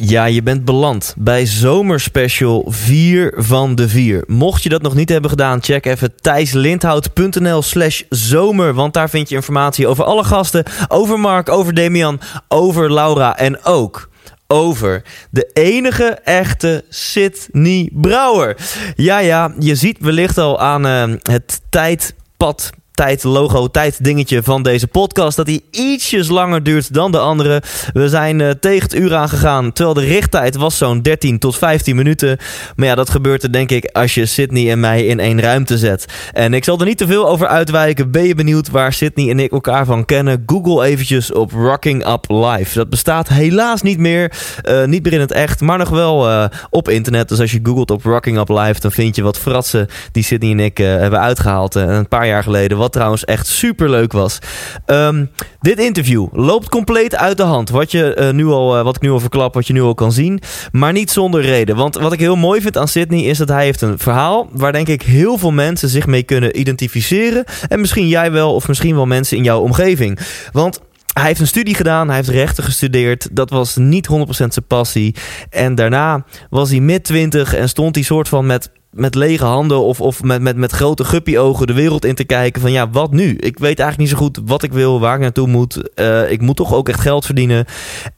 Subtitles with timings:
[0.00, 4.24] Ja, je bent beland bij Zomerspecial 4 van de 4.
[4.26, 8.74] Mocht je dat nog niet hebben gedaan, check even thijslindhout.nl slash zomer.
[8.74, 13.64] Want daar vind je informatie over alle gasten, over Mark, over Damian, over Laura en
[13.64, 14.08] ook
[14.46, 18.56] over de enige echte Sydney Brouwer.
[18.96, 24.62] Ja, ja, je ziet wellicht al aan eh, het tijdpad tijd logo, tijd dingetje van
[24.62, 25.36] deze podcast.
[25.36, 27.62] Dat hij ietsjes langer duurt dan de andere.
[27.92, 29.72] We zijn uh, tegen het uur aangegaan.
[29.72, 32.38] Terwijl de richttijd was zo'n 13 tot 15 minuten.
[32.76, 35.78] Maar ja, dat gebeurt er denk ik als je Sydney en mij in één ruimte
[35.78, 36.06] zet.
[36.32, 38.10] En ik zal er niet te veel over uitwijken.
[38.10, 40.42] Ben je benieuwd waar Sydney en ik elkaar van kennen?
[40.46, 42.78] Google eventjes op Rocking Up Live.
[42.78, 44.32] Dat bestaat helaas niet meer.
[44.64, 47.28] Uh, niet meer in het echt, maar nog wel uh, op internet.
[47.28, 50.50] Dus als je googelt op Rocking Up Live, dan vind je wat fratsen die Sydney
[50.50, 51.74] en ik hebben uitgehaald.
[51.74, 52.78] een paar jaar geleden.
[52.78, 54.38] Wat trouwens echt super leuk was.
[54.86, 57.70] Um, dit interview loopt compleet uit de hand.
[57.70, 59.94] Wat, je, uh, nu al, uh, wat ik nu al verklap, wat je nu al
[59.94, 60.40] kan zien.
[60.72, 61.76] Maar niet zonder reden.
[61.76, 64.72] Want wat ik heel mooi vind aan Sydney is dat hij heeft een verhaal waar
[64.72, 67.44] denk ik heel veel mensen zich mee kunnen identificeren.
[67.68, 70.18] En misschien jij wel, of misschien wel mensen in jouw omgeving.
[70.52, 70.80] Want
[71.18, 73.28] hij heeft een studie gedaan, hij heeft rechten gestudeerd.
[73.32, 75.14] Dat was niet 100% zijn passie.
[75.50, 79.78] En daarna was hij mid 20 en stond hij soort van met met lege handen
[79.78, 82.60] of, of met, met, met grote guppy-ogen de wereld in te kijken.
[82.60, 83.28] Van ja, wat nu?
[83.30, 85.90] Ik weet eigenlijk niet zo goed wat ik wil, waar ik naartoe moet.
[85.94, 87.64] Uh, ik moet toch ook echt geld verdienen.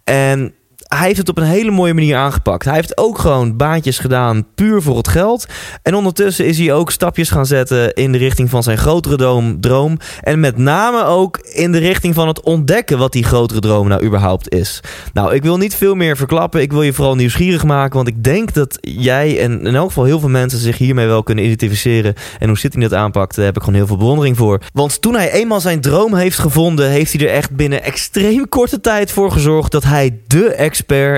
[0.05, 0.55] En
[0.97, 2.65] hij heeft het op een hele mooie manier aangepakt.
[2.65, 5.47] Hij heeft ook gewoon baantjes gedaan puur voor het geld.
[5.83, 9.61] En ondertussen is hij ook stapjes gaan zetten in de richting van zijn grotere droom.
[9.61, 13.89] droom en met name ook in de richting van het ontdekken wat die grotere droom
[13.89, 14.81] nou überhaupt is.
[15.13, 16.61] Nou, ik wil niet veel meer verklappen.
[16.61, 17.97] Ik wil je vooral nieuwsgierig maken.
[17.97, 21.23] Want ik denk dat jij en in elk geval heel veel mensen zich hiermee wel
[21.23, 22.15] kunnen identificeren.
[22.39, 24.61] En hoe hij dat aanpakt, daar heb ik gewoon heel veel bewondering voor.
[24.73, 28.81] Want toen hij eenmaal zijn droom heeft gevonden, heeft hij er echt binnen extreem korte
[28.81, 30.55] tijd voor gezorgd dat hij de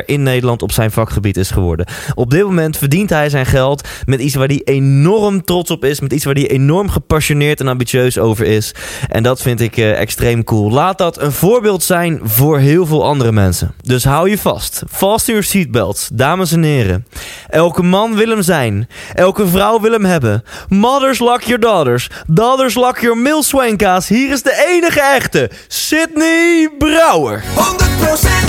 [0.06, 1.86] in Nederland op zijn vakgebied is geworden.
[2.14, 6.00] Op dit moment verdient hij zijn geld met iets waar hij enorm trots op is.
[6.00, 8.74] Met iets waar hij enorm gepassioneerd en ambitieus over is.
[9.08, 10.70] En dat vind ik uh, extreem cool.
[10.70, 13.74] Laat dat een voorbeeld zijn voor heel veel andere mensen.
[13.82, 14.82] Dus hou je vast.
[14.86, 17.06] Vast in your dames en heren.
[17.48, 18.88] Elke man wil hem zijn.
[19.14, 20.44] Elke vrouw wil hem hebben.
[20.68, 22.10] Mothers lock your daughters.
[22.26, 24.08] Daughters lock your milswanka's.
[24.08, 25.50] Hier is de enige echte.
[25.68, 27.42] Sydney Brouwer.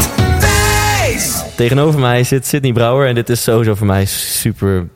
[0.09, 0.12] 100%
[1.55, 4.89] Tegenover mij zit Sydney Brouwer en dit is sowieso voor mij super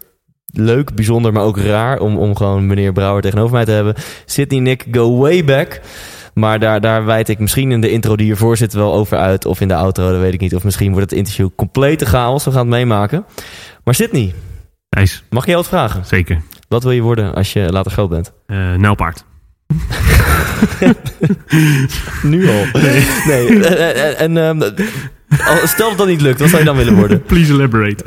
[0.54, 3.96] leuk, bijzonder, maar ook raar om, om gewoon meneer Brouwer tegenover mij te hebben.
[4.26, 5.82] Sydney Nick go way back.
[6.34, 9.46] Maar daar, daar wijd ik misschien in de intro die hiervoor zit wel over uit.
[9.46, 10.56] Of in de outro, dat weet ik niet.
[10.56, 12.46] Of misschien wordt het interview complete chaos.
[12.46, 13.26] We gaan het meemaken.
[13.84, 14.34] Maar Sydney,
[14.90, 15.24] Thijs.
[15.30, 16.06] mag ik jou wat vragen?
[16.06, 16.42] Zeker.
[16.68, 18.34] Wat wil je worden als je later groot bent?
[18.48, 19.26] Uh, nijlpaard.
[22.24, 22.66] nu al.
[22.74, 23.06] Nee.
[23.28, 23.66] nee.
[23.66, 24.74] En, en um,
[25.64, 27.22] stel dat dat niet lukt, wat zou je dan willen worden?
[27.32, 28.04] Please elaborate.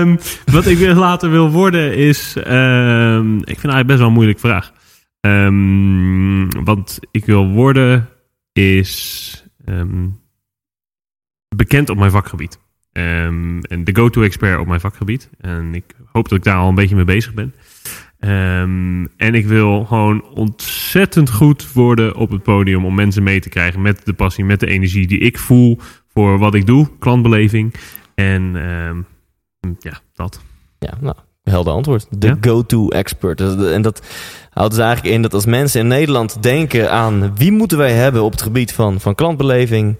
[0.00, 2.36] um, wat ik later wil worden is...
[2.36, 4.72] Um, ik vind eigenlijk best wel een moeilijke vraag.
[5.20, 8.08] Um, wat ik wil worden
[8.52, 9.44] is
[11.56, 12.58] bekend op mijn vakgebied.
[12.92, 15.30] en de go-to-expert op mijn vakgebied.
[15.40, 17.54] En ik hoop dat ik daar al een beetje mee bezig ben.
[19.16, 23.82] En ik wil gewoon ontzettend goed worden op het podium om mensen mee te krijgen
[23.82, 25.80] met de passie, met de energie die ik voel
[26.14, 27.74] voor wat ik doe, klantbeleving.
[28.14, 29.06] En um,
[29.78, 30.40] ja, dat.
[30.78, 32.06] Ja, nou, helder antwoord.
[32.10, 32.36] De Ja?
[32.40, 33.40] go-to expert.
[33.72, 34.02] En dat
[34.50, 38.22] houdt dus eigenlijk in dat als mensen in Nederland denken aan wie moeten wij hebben
[38.22, 39.96] op het gebied van, van klantbeleving,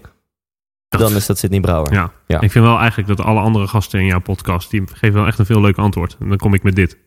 [0.89, 1.93] Dat- dan is dat Sidney Brouwer.
[1.93, 2.11] Ja.
[2.27, 2.41] Ja.
[2.41, 5.39] Ik vind wel eigenlijk dat alle andere gasten in jouw podcast, die geven wel echt
[5.39, 6.17] een veel leuk antwoord.
[6.19, 6.97] En dan kom ik met dit.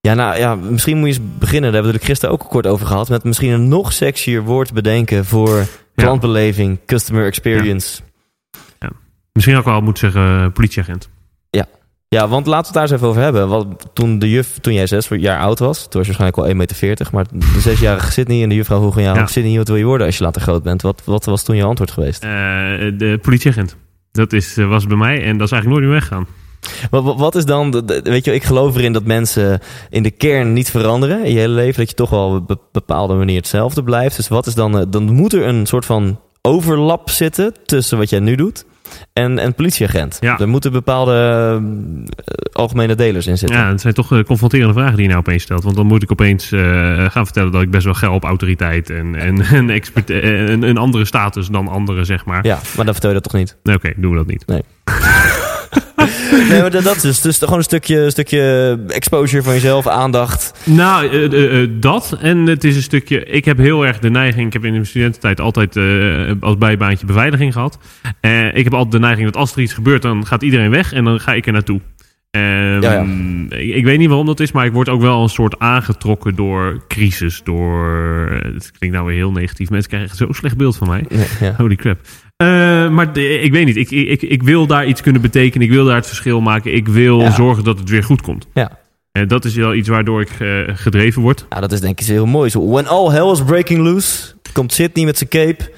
[0.00, 1.72] Ja, nou ja, misschien moet je eens beginnen.
[1.72, 3.08] Daar hebben we het er gisteren ook kort over gehad.
[3.08, 8.00] Met misschien een nog sexier woord bedenken voor klantbeleving, customer experience.
[9.38, 11.08] Misschien ik wel moeten zeggen eh, politieagent.
[12.10, 13.48] Ja, want laten we het daar eens even over hebben.
[13.48, 16.76] Want toen, de juf, toen jij zes jaar oud was, toen was je waarschijnlijk al
[16.76, 17.08] 1,40 meter.
[17.12, 19.18] Maar de zesjarige Sydney en de juffrouw vroeg aan jou...
[19.18, 19.26] Ja.
[19.26, 20.82] Sydney, wat wil je worden als je later groot bent?
[20.82, 22.22] Wat, wat was toen je antwoord geweest?
[22.22, 23.76] Eh, de politieagent.
[24.12, 26.26] Dat is, eh, was bij mij en dat is eigenlijk nooit meer weggegaan.
[27.18, 31.24] Wat, is dan, weet je, ik geloof erin dat mensen in de kern niet veranderen
[31.24, 31.76] in je hele leven.
[31.76, 34.16] Dat je toch wel op een bepaalde manier hetzelfde blijft.
[34.16, 38.20] Dus wat is dan, dan moet er een soort van overlap zitten tussen wat jij
[38.20, 38.64] nu doet
[39.12, 40.16] en, en politieagent.
[40.20, 40.38] Ja.
[40.38, 43.58] Er moeten bepaalde eh, algemene delers in zitten.
[43.58, 45.62] Ja, het zijn toch eh, confronterende vragen die je nou opeens stelt.
[45.62, 46.60] Want dan moet ik opeens eh,
[47.10, 50.76] gaan vertellen dat ik best wel geld op autoriteit en, en een, expert, een, een
[50.76, 52.46] andere status dan anderen, zeg maar.
[52.46, 53.56] Ja, maar dan vertel je dat toch niet?
[53.62, 54.46] Nee, Oké, doen we dat niet.
[54.46, 54.62] Nee,
[56.48, 60.52] maar dat is dus, gewoon een stukje, een stukje exposure van jezelf, aandacht.
[60.64, 62.16] Nou, eh, eh, eh, dat.
[62.20, 63.24] En het is een stukje.
[63.24, 64.46] Ik heb heel erg de neiging.
[64.46, 65.76] Ik heb in mijn studententijd altijd
[66.40, 67.78] als bijbaantje beveiliging gehad.
[68.20, 70.92] Eh, ik heb altijd de neiging dat als er iets gebeurt, dan gaat iedereen weg
[70.92, 71.80] en dan ga ik er naartoe.
[72.30, 73.06] Ehm, Ja, ja.
[73.48, 76.34] Ik, ik weet niet waarom dat is, maar ik word ook wel een soort aangetrokken
[76.34, 77.40] door crisis.
[77.44, 78.30] Door.
[78.42, 79.70] Het klinkt nou weer heel negatief.
[79.70, 81.04] Mensen krijgen echt zo'n slecht beeld van mij.
[81.08, 81.54] Nee, ja.
[81.56, 81.98] Holy crap.
[82.42, 82.46] Eh,
[82.90, 83.76] maar de- ik weet niet.
[83.76, 85.66] Ik, ik, ik wil daar iets kunnen betekenen.
[85.66, 86.74] Ik wil daar het verschil maken.
[86.74, 87.30] Ik wil Ja.
[87.30, 88.46] zorgen dat het weer goed komt.
[88.54, 88.78] Ja.
[89.12, 91.46] En dat is wel iets waardoor ik eh, gedreven word.
[91.48, 92.50] Nou, dat is denk ik heel mooi.
[92.50, 95.72] Zo, when all hell is breaking loose, komt Sydney met zijn cape.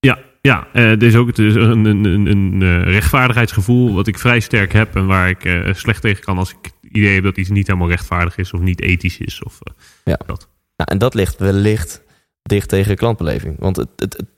[0.00, 4.06] Ja, ja eh, er is ook het is een, een, een, een eh, rechtvaardigheidsgevoel wat
[4.06, 7.14] ik vrij sterk heb en waar ik eh, slecht tegen kan als ik het idee
[7.14, 9.42] heb dat iets niet helemaal rechtvaardig is of niet ethisch is.
[9.42, 9.72] Of, eh,
[10.04, 10.18] Ja.
[10.26, 10.48] dat.
[10.76, 12.02] Nou, en dat ligt wellicht
[12.42, 13.56] dicht tegen klantbeleving.
[13.58, 14.28] Want het, het, het-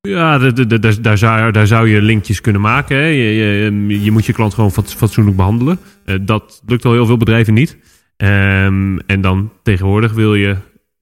[0.00, 2.96] Ja, daar, daar, zou, daar zou je linkjes kunnen maken.
[2.96, 3.02] Hè.
[3.02, 5.78] Je, je, je moet je klant gewoon fat- fatsoenlijk behandelen.
[6.04, 7.78] Eh, dat lukt al heel veel bedrijven niet.
[8.16, 10.56] Ehm, en dan tegenwoordig wil je...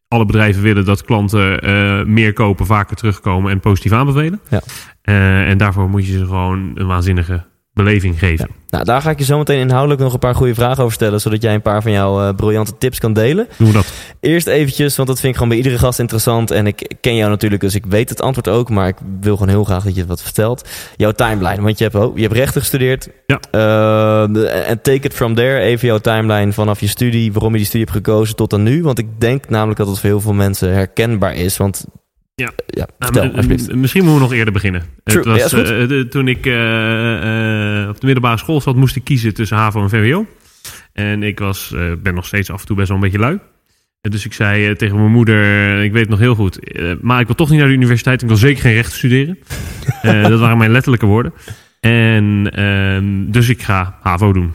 [0.09, 4.41] Alle bedrijven willen dat klanten eh, meer kopen, vaker terugkomen en positief aanbevelen.
[4.49, 4.61] Ja.
[5.03, 7.45] Eh, en daarvoor moet je ze gewoon een waanzinnige
[7.85, 8.49] beleving geven.
[8.69, 11.21] nou, daar ga ik je zo meteen inhoudelijk nog een paar goede vragen over stellen.
[11.21, 13.49] Zodat jij een paar van jouw eh, briljante tips kan delen.
[13.57, 13.93] Doen we dat?
[14.21, 16.51] Eerst eventjes, want dat vind ik gewoon bij iedere gast interessant.
[16.51, 18.71] En ik ken jou natuurlijk, dus ik weet het antwoord ook.
[18.71, 20.69] Maar ik wil gewoon heel graag dat je het wat vertelt.
[20.97, 23.09] Jouw timeline, want je hebt, oh, je hebt rechten gestudeerd.
[23.27, 23.41] Ja.
[23.51, 25.59] Eh, En take it from there.
[25.59, 27.33] Even jouw timeline vanaf je studie.
[27.33, 28.83] Waarom je die studie hebt gekozen tot aan nu.
[28.83, 31.57] Want ik denk namelijk dat het voor heel veel mensen herkenbaar is.
[31.57, 31.85] Want
[32.45, 32.51] Ja.
[32.67, 34.83] ja Nou, vertel misschien moeten we nog eerder beginnen.
[35.05, 35.17] True.
[35.31, 38.97] Het was, Ja, eh, de- toen ik eh, eh, op de middelbare school zat, moest
[38.97, 40.27] ik kiezen tussen HAVO en VWO.
[40.93, 43.39] En ik was, eh, ben nog steeds af en toe best wel een beetje lui.
[44.01, 46.93] Dus ik zei eh, tegen mijn moeder, eh, ik weet het nog heel goed, eh,
[47.01, 48.23] maar ik wil toch niet naar de universiteit.
[48.23, 49.39] Ik wil zeker geen rechten studeren.
[50.03, 51.33] Eh, dat waren mijn letterlijke woorden.
[51.81, 54.53] En ehm, dus ik ga HAVO doen.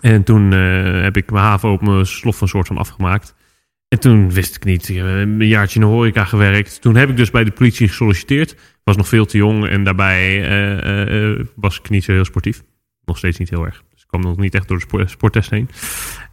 [0.00, 3.34] En toen eh, heb ik mijn HAVO op mijn slof een soort van afgemaakt.
[3.88, 4.88] En toen wist ik niet.
[4.88, 6.80] Ik heb een jaartje in de horeca gewerkt.
[6.80, 8.56] Toen heb ik dus bij de politie gesolliciteerd.
[8.84, 12.24] Was nog veel te jong en daarbij eh, eh, eh, was ik niet zo heel
[12.24, 12.62] sportief.
[13.04, 13.82] Nog steeds niet heel erg.
[13.92, 15.68] Dus ik kwam nog niet echt door de sport, sporttest heen.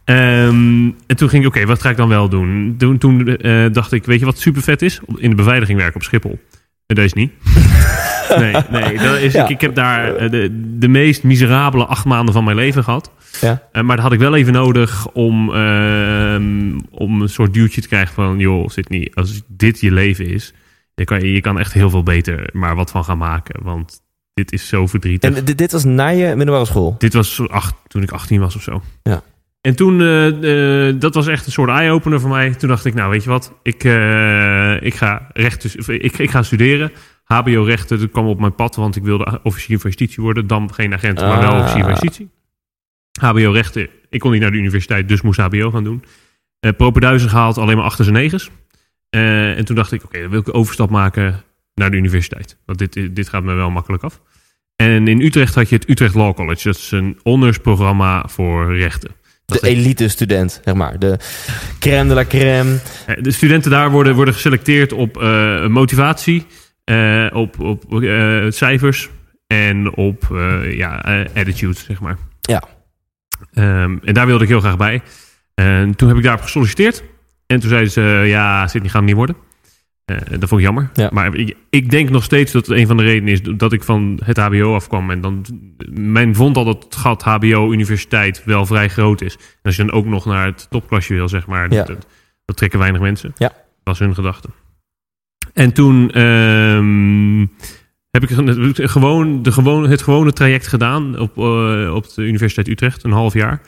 [0.04, 2.74] Ehm, en toen ging ik, oké, wat ga ik dan wel doen?
[2.78, 5.00] Toen, toen eh, dacht ik, weet je wat super vet is?
[5.16, 6.38] In de beveiliging werken op Schiphol.
[6.86, 7.32] Dat is niet.
[8.38, 9.44] nee, nee dat is, Ja.
[9.44, 13.10] ik, ik heb daar eh, de, de meest miserabele acht maanden van mijn leven gehad.
[13.40, 13.62] Ja.
[13.72, 17.88] Eh, maar dat had ik wel even nodig om, ehm, om een soort duwtje te
[17.88, 18.38] krijgen van...
[18.38, 20.52] joh, Sydney, als dit je leven is...
[20.94, 23.62] Je kan, je kan echt heel veel beter maar wat van gaan maken.
[23.64, 24.00] Want
[24.34, 25.36] dit is zo verdrietig.
[25.36, 26.94] En dit, dit was na je middelbare school?
[26.98, 28.82] Dit was zo acht, toen ik 18 was of zo.
[29.02, 29.22] Ja.
[29.64, 32.54] En toen, eh, eh, dat was echt een soort eye-opener voor mij.
[32.54, 36.30] Toen dacht ik, nou weet je wat, ik, eh, ik, ga rechten, of ik, ik
[36.30, 36.92] ga studeren.
[37.24, 40.46] HBO-rechten, dat kwam op mijn pad, want ik wilde officier van justitie worden.
[40.46, 41.58] Dan geen agent, maar wel Ah.
[41.58, 42.30] officier van justitie.
[43.20, 46.04] HBO-rechten, ik kon niet naar de universiteit, dus moest HBO gaan doen.
[46.60, 48.50] Eh propenduizen gehaald, alleen maar achters en negens.
[49.10, 51.42] En toen dacht ik, oké, dan wil ik een overstap maken
[51.74, 52.58] naar de universiteit.
[52.66, 54.20] Want dit, dit gaat me wel makkelijk af.
[54.76, 56.68] En in Utrecht had je het Utrecht Law College.
[56.68, 59.10] Dat is een honorsprogramma voor rechten.
[59.46, 60.98] De elite student, zeg maar.
[60.98, 61.18] De
[61.78, 62.78] crème de la crème.
[63.06, 66.46] Eh, De studenten daar worden, worden geselecteerd op eh, motivatie,
[66.84, 67.84] eh, op, op
[68.48, 69.10] cijfers
[69.46, 70.26] en op
[70.70, 72.16] ja, attitude, zeg maar.
[72.40, 72.62] Ja.
[73.52, 75.02] Ehm, en daar wilde ik heel graag bij.
[75.54, 77.02] En toen heb ik daarop gesolliciteerd.
[77.46, 79.36] En toen zeiden ze, ja, Sydney gaat hem niet worden.
[80.04, 80.90] Eh, dat vond ik jammer.
[80.94, 81.08] Ja.
[81.12, 83.82] Maar ik, ik denk nog steeds dat het een van de redenen is dat ik
[83.82, 85.10] van het HBO afkwam.
[85.10, 85.44] En dan,
[85.90, 89.34] men vond al dat het gat HBO-universiteit wel vrij groot is.
[89.34, 91.84] En als je dan ook nog naar het topklasje wil, zeg maar, Ja.
[91.84, 92.06] dat,
[92.44, 93.32] dat trekken weinig mensen.
[93.36, 93.48] Ja.
[93.48, 94.48] Dat was hun gedachte.
[95.52, 97.40] En toen ehm,
[98.10, 102.68] heb ik ge- gewoon, de gewone, het gewone traject gedaan op, eh, op de Universiteit
[102.68, 103.60] Utrecht, een half jaar.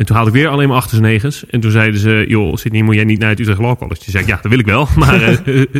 [0.00, 1.46] En toen haalde ik weer alleen maar achters en negens.
[1.46, 4.00] En toen zeiden ze, joh, Sydney, moet jij niet naar het Utrecht Law College?
[4.00, 5.34] Toen zei ja, dat wil ik wel, maar eh,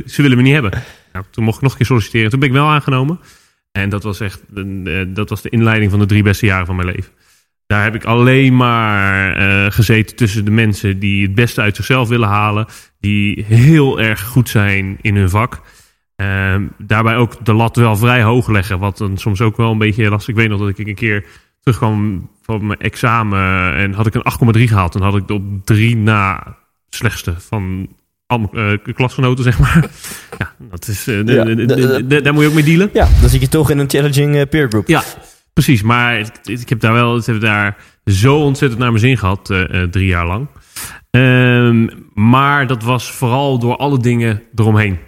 [0.12, 0.82] ze willen me niet hebben.
[1.12, 2.30] Nou, toen mocht ik nog een keer solliciteren.
[2.30, 3.20] Toen ben ik wel aangenomen.
[3.72, 6.76] En dat was echt eh, dat was de inleiding van de drie beste jaren van
[6.76, 7.12] mijn leven.
[7.66, 12.08] Daar heb ik alleen maar eh, gezeten tussen de mensen die het beste uit zichzelf
[12.08, 12.66] willen halen.
[12.98, 15.60] Die heel erg goed zijn in hun vak.
[16.16, 18.78] Ehm, daarbij ook de lat wel vrij hoog leggen.
[18.78, 20.28] Wat dan soms ook wel een beetje lastig.
[20.28, 21.24] Ik weet nog dat ik een keer
[21.60, 23.74] terugkwam van mijn examen.
[23.74, 24.94] En had ik een 8,3 gehaald.
[24.94, 26.56] En had ik de op drie na
[26.88, 27.88] slechtste van
[28.26, 29.86] al mijn eh, klasgenoten, zeg maar.
[30.38, 32.90] ja, dat is, eh, Ja, daar moet je ook mee dealen.
[32.92, 34.88] Ja, dan zit je toch in een challenging eh, peer group.
[34.88, 35.02] Ja,
[35.52, 35.82] precies.
[35.82, 39.50] Maar het- ik heb daar wel, ik heb daar zo ontzettend naar mijn zin gehad,
[39.50, 40.46] eh, eh, drie jaar lang.
[41.10, 44.98] Ehm, maar dat was vooral door alle dingen eromheen.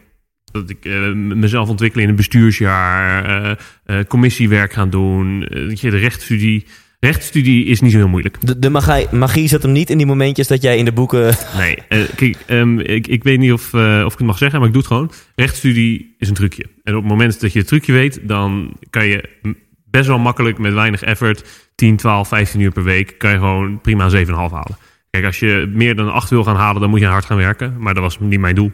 [0.53, 3.51] Dat ik eh, mezelf ontwikkelen in een bestuursjaar, eh,
[3.85, 5.41] eh, commissiewerk gaan doen,
[5.75, 6.67] je, de rechtsstudie.
[7.01, 8.47] Rechtsstudie is niet zo heel moeilijk.
[8.47, 11.35] De, de magie, magie zat hem niet in die momentjes dat jij in de boeken...
[11.57, 11.79] Nee,
[12.15, 14.83] kijk, ehm, ik, ik weet niet of, of ik het mag zeggen, maar ik doe
[14.83, 15.13] het gewoon.
[15.35, 16.65] Rechtsstudie is een trucje.
[16.83, 19.29] En op het moment dat je het trucje weet, dan kan je
[19.91, 23.81] best wel makkelijk met weinig effort, 10, 12, 15 uur per week, kan je gewoon
[23.81, 24.77] prima een 7,5 halen.
[25.11, 27.37] Kijk, als je meer dan een 8 wil gaan halen, dan moet je hard gaan
[27.37, 27.77] werken.
[27.79, 28.73] Maar dat was niet mijn doel.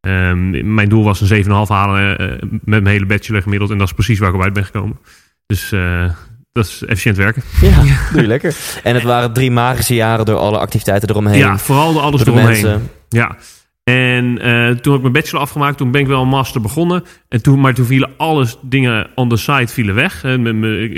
[0.00, 3.70] Ehm, mijn doel was een 7,5 halen eh, met mijn hele bachelor gemiddeld.
[3.70, 4.98] En dat is precies waar ik op uit ben gekomen.
[5.46, 6.10] Dus eh,
[6.52, 7.42] dat is efficiënt werken.
[7.60, 8.56] Ja, doe je lekker.
[8.82, 11.38] En het waren drie magische jaren door alle activiteiten eromheen.
[11.38, 12.62] Ja, vooral de alles door de eromheen.
[12.62, 12.90] mensen.
[13.08, 13.36] Ja.
[13.84, 15.76] En eh, toen heb ik mijn bachelor afgemaakt.
[15.76, 17.04] Toen ben ik wel een master begonnen.
[17.28, 20.24] En toen, maar toen vielen alles dingen on the side vielen weg.
[20.24, 20.92] En mijn, mijn,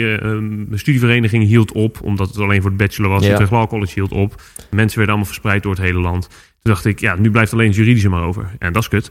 [0.69, 2.03] mijn studievereniging hield op.
[2.03, 3.27] Omdat het alleen voor de bachelor was.
[3.27, 3.47] Ja.
[3.51, 4.43] Law College hield op.
[4.71, 6.29] Mensen werden allemaal verspreid door het hele land.
[6.63, 8.51] Toen dacht ik, ja, nu blijft alleen het juridische maar over.
[8.59, 9.11] En dat is kut.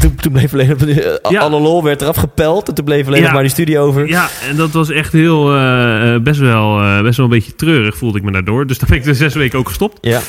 [0.00, 1.40] Toen, toen bleef alleen eh, Ja.
[1.40, 2.68] alle lol werd eraf gepeld.
[2.68, 3.24] En toen bleef alleen Ja.
[3.24, 4.08] nog maar die studie over.
[4.08, 7.96] Ja, en dat was echt heel, eh, eh, best, wel, best wel een beetje treurig
[7.96, 8.66] voelde ik me daardoor.
[8.66, 9.98] Dus dan ben ik de zes weken ook gestopt.
[10.00, 10.20] Ja.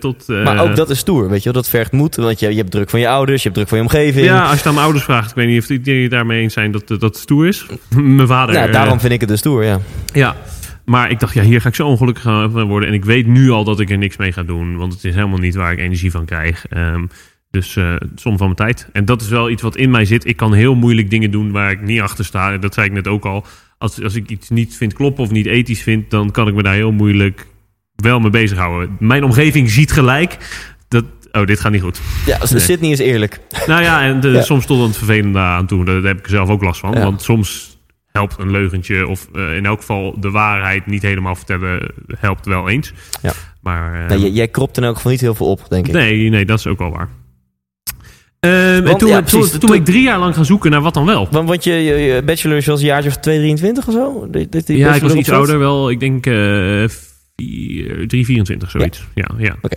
[0.00, 1.62] Tot, Maar ook dat is stoer, weet je wel.
[1.62, 3.78] Dat vergt moed, want je, je hebt druk van je ouders, je hebt druk van
[3.78, 4.26] je omgeving.
[4.26, 5.30] Ja, als je het aan mijn ouders vraagt.
[5.30, 7.66] Ik weet niet of die het daarmee eens zijn dat dat stoer is.
[7.96, 8.54] mijn vader...
[8.54, 9.78] Nou, eh, daarom vind ik het dus stoer, ja.
[10.12, 10.36] Ja,
[10.84, 12.88] maar ik dacht, ja, hier ga ik zo ongelukkig van worden.
[12.88, 14.76] En ik weet nu al dat ik er niks mee ga doen.
[14.76, 16.66] Want het is helemaal niet waar ik energie van krijg.
[16.68, 17.06] Ehm,
[17.50, 18.88] dus eh som van mijn tijd.
[18.92, 20.26] En dat is wel iets wat in mij zit.
[20.26, 22.52] Ik kan heel moeilijk dingen doen waar ik niet achter sta.
[22.52, 23.44] En dat zei ik net ook al.
[23.78, 26.10] Als, als ik iets niet vind kloppen of niet ethisch vind...
[26.10, 27.46] dan kan ik me daar heel moeilijk
[27.96, 28.96] wel mee bezighouden.
[28.98, 30.36] Mijn omgeving ziet gelijk
[30.88, 31.04] dat...
[31.32, 32.00] Oh, dit gaat niet goed.
[32.26, 32.60] Ja, Nee.
[32.60, 33.40] Sydney is eerlijk.
[33.66, 34.42] Nou ja, en de- Ja.
[34.42, 35.84] soms tot het vervelende aan toe.
[35.84, 36.92] Daar heb ik zelf ook last van.
[36.92, 37.02] Ja.
[37.02, 37.73] Want soms
[38.18, 42.68] helpt een leugentje of eh, in elk geval de waarheid niet helemaal vertellen helpt wel
[42.68, 42.92] eens.
[43.22, 43.32] Ja.
[43.60, 45.92] Maar eh, Nou, jij, kropt in elk geval niet heel veel op, denk ik.
[45.92, 47.08] nee, nee, dat is ook wel waar.
[48.40, 50.70] Ehm, en toen, ja, toen, precies, toen, toen- ben ik drie jaar lang gaan zoeken
[50.70, 51.28] naar wat dan wel.
[51.30, 54.30] Want, want je, je, je bachelor is als een jaartje of 223 of zo?
[54.30, 55.90] Die ja, ik was iets ouder wel.
[55.90, 56.84] Ik denk eh
[57.36, 59.04] 4, 3, 24, zoiets.
[59.14, 59.56] Ja, ja.
[59.62, 59.76] Oké.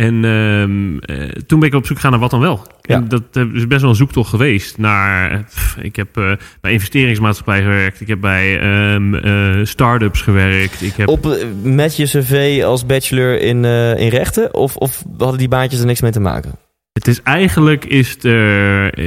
[0.00, 2.66] En ehm, eh, toen ben ik op zoek gegaan naar wat dan wel.
[2.80, 2.94] Ja.
[2.94, 5.44] En dat eh, is best wel een zoektocht geweest naar...
[5.44, 8.00] pff, ik heb eh, bij investeringsmaatschappij gewerkt.
[8.00, 10.82] Ik heb bij eh start-ups gewerkt.
[10.82, 11.08] Ik heb...
[11.08, 13.64] Op, met je cv als bachelor in,
[13.98, 14.54] in rechten?
[14.54, 16.58] Of, of hadden die baantjes er niks mee te maken?
[16.92, 18.24] Het is eigenlijk, is het,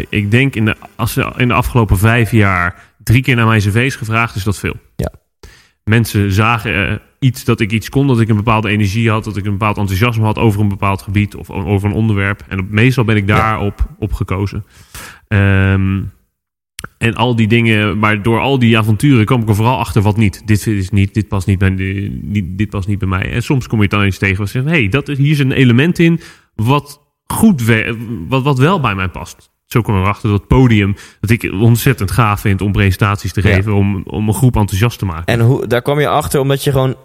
[0.10, 3.96] ik denk in de, als in de afgelopen vijf jaar drie keer naar mijn cv's
[3.96, 4.76] gevraagd, is dat veel.
[4.96, 5.12] Ja.
[5.84, 9.46] Mensen zagen iets dat ik iets kon, dat ik een bepaalde energie had, dat ik
[9.46, 12.44] een bepaald enthousiasme had over een bepaald gebied of over een onderwerp.
[12.48, 14.66] En op, meestal ben ik daarop op gekozen.
[15.28, 16.02] Ehm,
[16.98, 20.18] en al die dingen, maar door al die avonturen kwam ik er vooral achter wat
[20.18, 20.48] niet.
[20.48, 23.32] Dit is niet, dit past niet bij, de, niet, dit past niet bij mij.
[23.32, 25.32] En soms kom je het dan eens tegen wat zegt, hé, hey, dat is hier
[25.32, 26.20] is een element in
[26.56, 27.64] wat goed
[28.28, 29.53] wat, wat wel bij mij past.
[29.74, 33.54] Zo kom ik erachter dat podium, dat ik ontzettend gaaf vind om presentaties te Ja.
[33.56, 35.26] geven, om, om een groep enthousiast te maken.
[35.26, 36.96] En hoe, daar kwam je achter omdat je gewoon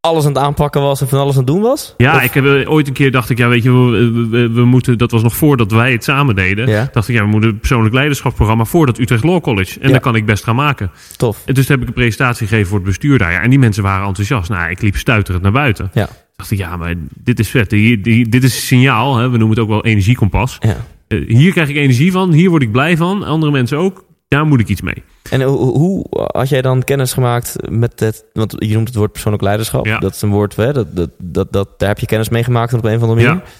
[0.00, 1.94] alles aan het aanpakken was en van alles aan het doen was?
[1.96, 4.28] Ja, Of- ik heb eh, ooit een keer dacht ik, ja, weet je, we, we-
[4.28, 6.68] we, we moeten, dat was nog voordat wij het samen deden.
[6.68, 6.88] Ja.
[6.92, 9.80] Dacht ik, ja, we moeten een persoonlijk leiderschapsprogramma voor dat Utrecht Law College.
[9.80, 9.92] En Ja.
[9.92, 10.90] dat kan ik best gaan maken.
[11.16, 11.42] Tof.
[11.46, 13.32] En dus heb ik een presentatie gegeven voor het bestuur daar.
[13.32, 14.48] Ja, en die mensen waren enthousiast.
[14.48, 15.90] Nou, ik liep stuiterend naar buiten.
[15.94, 16.08] Ja.
[16.36, 17.70] Dacht ik, ja, maar dit is vet.
[17.70, 19.16] Die- dit is een signaal.
[19.16, 19.22] Hè?
[19.30, 20.56] We noemen het ook wel energiekompas.
[20.60, 20.76] Ja.
[21.08, 22.32] Eh, hier krijg ik energie van.
[22.32, 23.22] Hier word ik blij van.
[23.22, 24.04] Andere mensen ook.
[24.28, 25.02] Daar moet ik iets mee.
[25.30, 28.24] En hoe, had jij dan kennis gemaakt met het...
[28.32, 29.86] Want je noemt het woord persoonlijk leiderschap.
[29.86, 29.98] Ja.
[29.98, 32.72] Dat is een woord, hè, dat, dat, dat, dat, daar heb je kennis mee gemaakt
[32.72, 33.42] op een of andere manier.
[33.42, 33.50] Ja.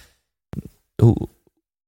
[1.05, 1.29] Hoe,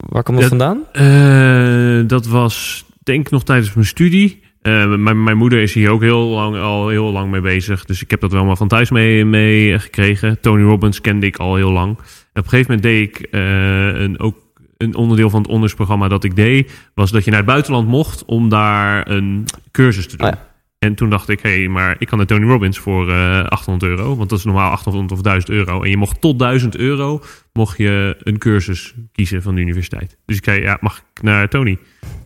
[0.07, 0.85] Waar komt dat vandaan?
[0.93, 4.43] Eh, dat was denk ik nog tijdens mijn studie.
[4.63, 7.85] Eh, mijn, mijn moeder is hier ook heel lang, al heel lang mee bezig.
[7.85, 10.41] Dus ik heb dat wel maar van thuis mee, mee gekregen.
[10.41, 11.97] Tony Robbins kende ik al heel lang.
[12.33, 14.37] En op een gegeven moment deed ik een, ook
[14.79, 16.73] een onderdeel van het onderzoeksprogramma dat ik deed.
[16.95, 20.27] Was dat je naar het buitenland mocht om daar een cursus te doen.
[20.27, 20.48] Ja.
[20.79, 23.93] En toen dacht ik, hé, hey, maar ik kan naar Tony Robbins voor eh 800
[23.93, 24.17] euro.
[24.17, 25.83] Want dat is normaal 800 of 1000 euro.
[25.83, 30.17] En je mocht tot 1000 euro mocht je een cursus kiezen van de universiteit.
[30.27, 31.79] Dus ik zei, ja, mag ik naar Tony?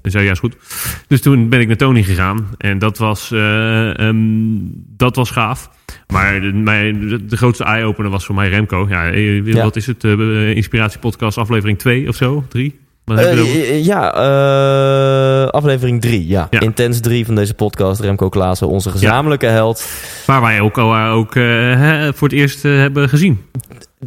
[0.03, 0.57] En zei, ja, is goed.
[1.07, 2.49] Dus toen ben ik naar Tony gegaan.
[2.59, 4.17] En dat was, eh, ehm,
[4.97, 5.71] dat was gaaf.
[6.07, 8.87] Maar de, mijn, de, grootste eye-opener was voor mij Remco.
[8.89, 9.63] Ja, eh, Ja.
[9.63, 10.05] wat is het?
[10.55, 12.45] Inspiratiepodcast aflevering 2 of zo?
[12.49, 12.81] 3?
[13.05, 13.61] Hebben Eh, erover?
[13.71, 16.27] eh, ja, eh, aflevering 3.
[16.27, 16.47] Ja.
[16.51, 16.61] Ja.
[16.61, 18.01] Intens 3 van deze podcast.
[18.01, 19.87] Remco Klaassen, onze gezamenlijke held.
[20.27, 23.41] Waar wij ook, al, ook eh, voor het eerst eh, hebben gezien.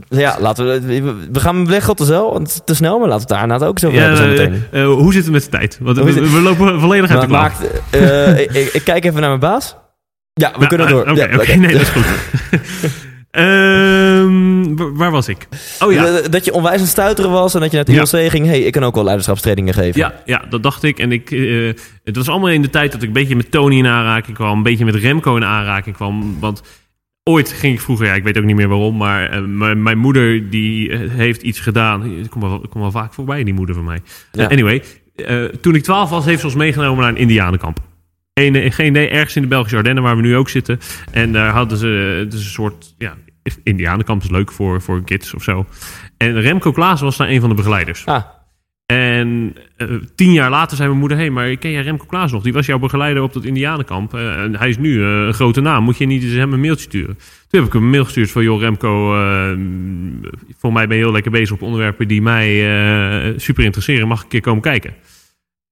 [0.10, 3.40] Ja, laten we, we- gaan weg op de is te snel, maar laten we het
[3.40, 5.78] daarna het ook zo hebben Ja, eh, eh, hoe zit het met de tijd?
[5.82, 7.54] Want we, lopen volledig uit de Maar
[7.92, 9.75] eh, ik, ik- kijk even naar mijn baas.
[10.34, 11.02] Ja, we Nou, kunnen eh, door.
[11.42, 12.06] Oké, nee, dat is goed.
[13.32, 15.48] Ehm, waar was ik?
[15.79, 16.22] Oh ja.
[16.22, 18.20] Dat je onwijs aan het stuiteren was en dat je naar het Ja.
[18.20, 18.46] ILC ging.
[18.46, 20.00] hey, ik kan ook wel leiderschapstrainingen geven.
[20.00, 21.00] Ja, ja, dat dacht ik.
[21.00, 23.77] En ik, eh, het was allemaal in de tijd dat ik een beetje met Tony
[23.77, 24.58] in aanraking kwam.
[24.58, 26.39] Een beetje met Remco in aanraking kwam.
[26.39, 26.62] Want
[27.24, 28.98] ooit ging ik vroeger, ja, ik weet ook niet meer waarom.
[28.98, 29.41] Maar eh,
[29.75, 32.05] mijn, moeder die eh, heeft iets gedaan.
[32.05, 34.00] Ik kom wel, ik kom wel vaak voorbij, die moeder van mij.
[34.32, 34.48] Ja.
[34.48, 34.84] Anyway,
[35.62, 37.79] toen ik 12 was, heeft ze ons meegenomen naar een Indianenkamp.
[38.39, 40.79] Geen, geen idee, ergens in de Belgische Ardennen waar we nu ook zitten.
[41.12, 41.88] En daar hadden ze
[42.20, 43.15] het is een soort, ja,
[43.64, 45.66] Indianenkamp is leuk voor, voor kids of zo.
[46.18, 48.06] En Remco Klaas was daar een van de begeleiders.
[48.06, 48.24] Ah,
[48.86, 52.32] En eh, tien jaar later zei mijn moeder: Hé, hey, maar ken jij Remco Klaas
[52.32, 52.44] nog?
[52.44, 54.14] Die was jouw begeleider op dat Indianenkamp.
[54.14, 55.84] Eh, en hij is nu eh, een grote naam.
[55.84, 57.16] Moet je niet eens hem een mailtje sturen?
[57.16, 59.10] Toen heb ik hem een mail gestuurd van: Joh, Remco,
[60.58, 64.08] voor mij ben je heel lekker bezig op onderwerpen die mij super interesseren.
[64.08, 64.94] Mag ik een keer komen kijken?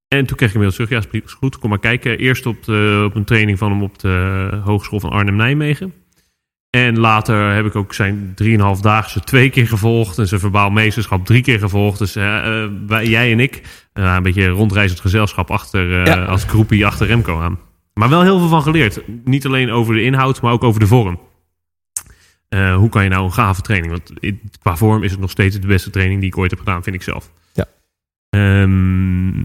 [0.07, 2.17] En toen kreeg ik een mail terug: Ja, is goed, kom maar kijken.
[2.17, 5.93] Eerst op, de, op een training van hem op de Hogeschool van Arnhem-Nijmegen.
[6.75, 10.17] En later heb ik ook zijn 3,5-daagse twee keer gevolgd.
[10.17, 11.99] En zijn verbaal meesterschap drie keer gevolgd.
[11.99, 13.61] Dus eh, wij, jij en ik,
[13.93, 16.23] eh, een beetje rondreizend gezelschap achter, Ja.
[16.25, 17.59] als groepie achter Remco aan.
[17.93, 19.01] Maar wel heel veel van geleerd.
[19.23, 21.19] Niet alleen over de inhoud, maar ook over de vorm.
[22.75, 23.91] Hoe kan je nou een gave training?
[23.91, 24.11] Want
[24.61, 26.95] qua vorm is het nog steeds de beste training die ik ooit heb gedaan, vind
[26.95, 27.31] ik zelf.
[27.53, 27.65] Ja.
[28.29, 29.39] Ehm,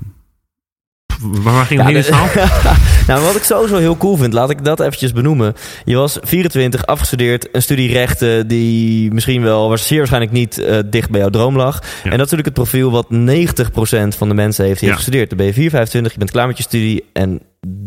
[1.20, 2.74] waar, ging Ja, het de- verhaal?
[3.07, 5.54] nou, wat ik sowieso heel cool vind, laat ik dat eventjes benoemen.
[5.85, 10.78] Je was 24, afgestudeerd, een studie rechten die misschien wel, was zeer waarschijnlijk niet eh,
[10.87, 11.74] dicht bij jouw droom lag.
[11.78, 14.94] En dat is natuurlijk het profiel wat 90% van de mensen heeft die Ja.
[14.94, 15.28] heeft gestudeerd.
[15.28, 17.40] Dan ben je 4, 25, je bent klaar met je studie en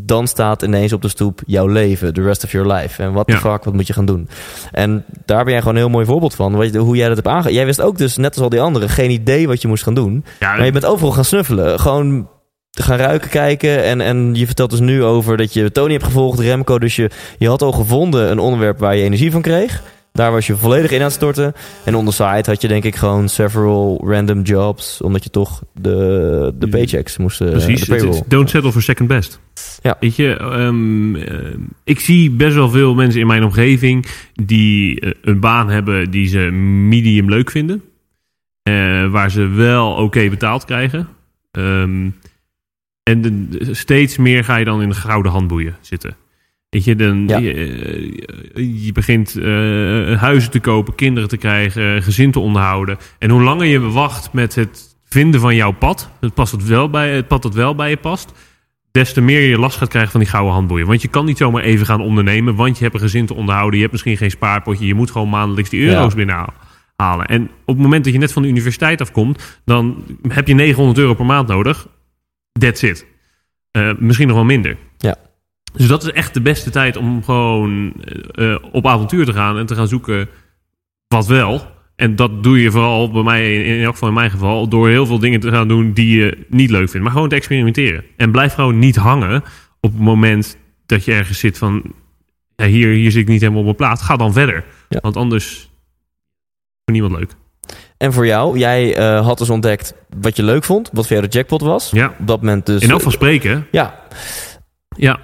[0.05, 3.03] dan staat ineens op de stoep jouw leven, the rest of your life.
[3.03, 3.39] En wat de Ja.
[3.39, 4.29] fuck, wat moet je gaan doen?
[4.71, 7.27] En daar ben jij gewoon een heel mooi voorbeeld van, wat hoe jij dat hebt
[7.27, 7.55] aangegeven.
[7.55, 9.93] Jij wist ook dus, net als al die anderen, geen idee wat je moest gaan
[9.93, 10.25] doen.
[10.39, 11.79] Ja, Maar je bent overal gaan snuffelen.
[11.79, 12.27] Gewoon
[12.71, 13.83] gaan ruiken, kijken.
[13.83, 16.79] En, en je vertelt dus nu over dat je Tony hebt gevolgd, Remco.
[16.79, 19.83] Dus je, je had al gevonden een onderwerp waar je energie van kreeg.
[20.13, 21.53] Daar was je volledig in aan het storten.
[21.85, 25.01] En on the side had je denk ik gewoon several random jobs.
[25.01, 27.41] Omdat je toch de, de paychecks moest...
[27.41, 28.21] eh, Precies, de payroll.
[28.27, 29.39] don't settle for second best.
[29.81, 29.97] Ja.
[29.99, 35.11] Weet je, ehm, eh, ik zie best wel veel mensen in mijn omgeving die eh,
[35.21, 36.39] een baan hebben die ze
[36.87, 37.81] medium leuk vinden.
[39.11, 41.07] Waar ze wel oké betaald krijgen.
[41.51, 42.09] Ehm,
[43.03, 46.15] en de- de- steeds meer ga je dan in de gouden handboeien zitten.
[46.69, 47.37] Weet je, dan, Ja.
[47.37, 47.53] je,
[48.53, 49.43] eh, je begint eh,
[50.21, 52.97] huizen te kopen, kinderen te krijgen, gezin te onderhouden.
[53.19, 56.89] En hoe langer je wacht met het vinden van jouw pad, het, past het, wel
[56.89, 58.31] bij, het pad dat wel bij je past,
[58.91, 60.87] des te meer je last gaat krijgen van die gouden handboeien.
[60.87, 63.73] Want je kan niet zomaar even gaan ondernemen, want je hebt een gezin te onderhouden,
[63.75, 66.15] je hebt misschien geen spaarpotje, je moet gewoon maandelijks die euro's Ja.
[66.17, 67.25] binnenhalen.
[67.25, 70.97] En op het moment dat je net van de universiteit afkomt, dan heb je 900
[70.97, 71.87] euro per maand nodig.
[72.51, 73.05] That's it.
[73.71, 74.77] Eh, misschien nog wel minder.
[74.97, 75.15] Ja.
[75.73, 79.57] Dus dat is echt de beste tijd om gewoon eh, eh, op avontuur te gaan
[79.57, 80.29] en te gaan zoeken
[81.07, 81.67] wat wel.
[81.95, 85.05] En dat doe je vooral bij mij, in elk geval in mijn geval, door heel
[85.05, 87.03] veel dingen te gaan doen die je niet leuk vindt.
[87.05, 88.03] Maar gewoon te experimenteren.
[88.17, 89.43] En blijf gewoon niet hangen
[89.79, 91.83] op het moment dat je ergens zit van,
[92.55, 94.01] ja, hier, hier zit ik niet helemaal op mijn plaat.
[94.01, 94.65] Ga dan verder.
[94.89, 94.99] Ja.
[95.01, 95.71] Want anders
[96.83, 97.35] voor niemand leuk.
[98.01, 100.89] En voor jou, jij eh, had dus ontdekt wat je leuk vond.
[100.93, 101.89] Wat de jackpot was.
[101.91, 102.13] Ja.
[102.19, 102.81] Op dat moment dus...
[102.81, 103.67] In elk van spreken.
[103.71, 103.99] Ja,
[104.97, 105.19] Ja.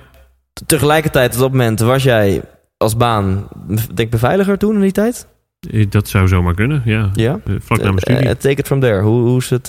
[0.66, 2.42] tegelijkertijd op dat moment was jij
[2.78, 5.28] als baan, denk ik, beveiliger toen in die tijd?
[5.72, 7.10] Eh, Dat zou zomaar kunnen, ja.
[7.14, 7.40] Ja.
[7.46, 8.38] Eh, Vlak na mijn studie.
[8.38, 9.02] take it from there.
[9.02, 9.68] Hoe, hoe is het,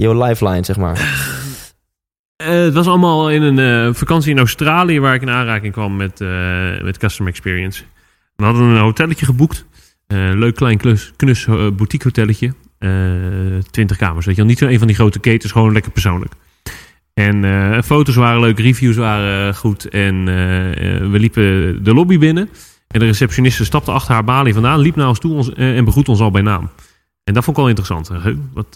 [0.00, 0.98] jouw lifeline, zeg maar?
[2.36, 6.18] Het was allemaal in een vakantie in Australië waar ik in aanraking kwam met,
[6.82, 7.82] met Customer Experience.
[8.36, 9.64] We hadden een hotelletje geboekt.
[10.10, 12.54] Eh, leuk klein klus, knus eh, boutique hotelletje.
[13.70, 14.26] twintig kamers.
[14.26, 16.32] Weet je wel, niet zo een van die grote ketens, gewoon lekker persoonlijk.
[17.14, 19.88] En eh, foto's waren leuk, reviews waren goed.
[19.88, 21.42] En eh, eh, we liepen
[21.84, 22.48] de lobby binnen.
[22.86, 26.20] En de receptioniste stapte achter haar balie vandaan, liep naar ons toe en begroet ons
[26.20, 26.70] al bij naam.
[27.24, 28.10] En dat vond ik wel interessant.
[28.54, 28.74] Wat,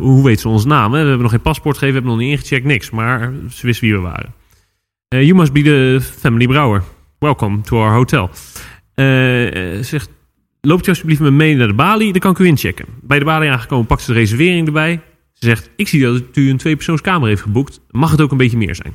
[0.00, 0.92] hoe weet ze ons naam?
[0.92, 0.98] Hè?
[1.00, 2.90] We hebben nog geen paspoort gegeven, we hebben nog niet ingecheckt, niks.
[2.90, 4.32] Maar ze wist wie we waren.
[5.08, 6.82] you must be the family brouwer.
[7.18, 8.30] Welcome to our hotel.
[9.82, 10.08] zegt,
[10.64, 12.86] loopt u alsjeblieft met me mee naar de balie, dan kan ik u inchecken.
[13.02, 15.00] Bij de balie aangekomen pakt ze de reservering erbij.
[15.32, 17.80] Ze zegt, ik zie dat u een tweepersoonskamer heeft geboekt.
[17.90, 18.94] Mag het ook een beetje meer zijn?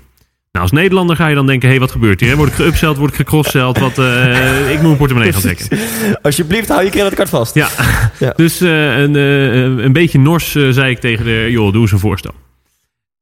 [0.51, 2.35] Nou, als Nederlander ga je dan denken, hé, hey, wat gebeurt hier?
[2.35, 3.79] Word ik geupseld, word ik gecrosseld?
[3.79, 5.79] Wat, uh, ik moet een portemonnee gaan trekken.
[6.21, 7.55] Alsjeblieft, hou je creditcard vast.
[7.55, 7.69] Ja,
[8.19, 8.33] ja.
[8.35, 11.99] dus uh, een, uh, een beetje nors zei ik tegen de, joh, doe eens een
[11.99, 12.33] voorstel.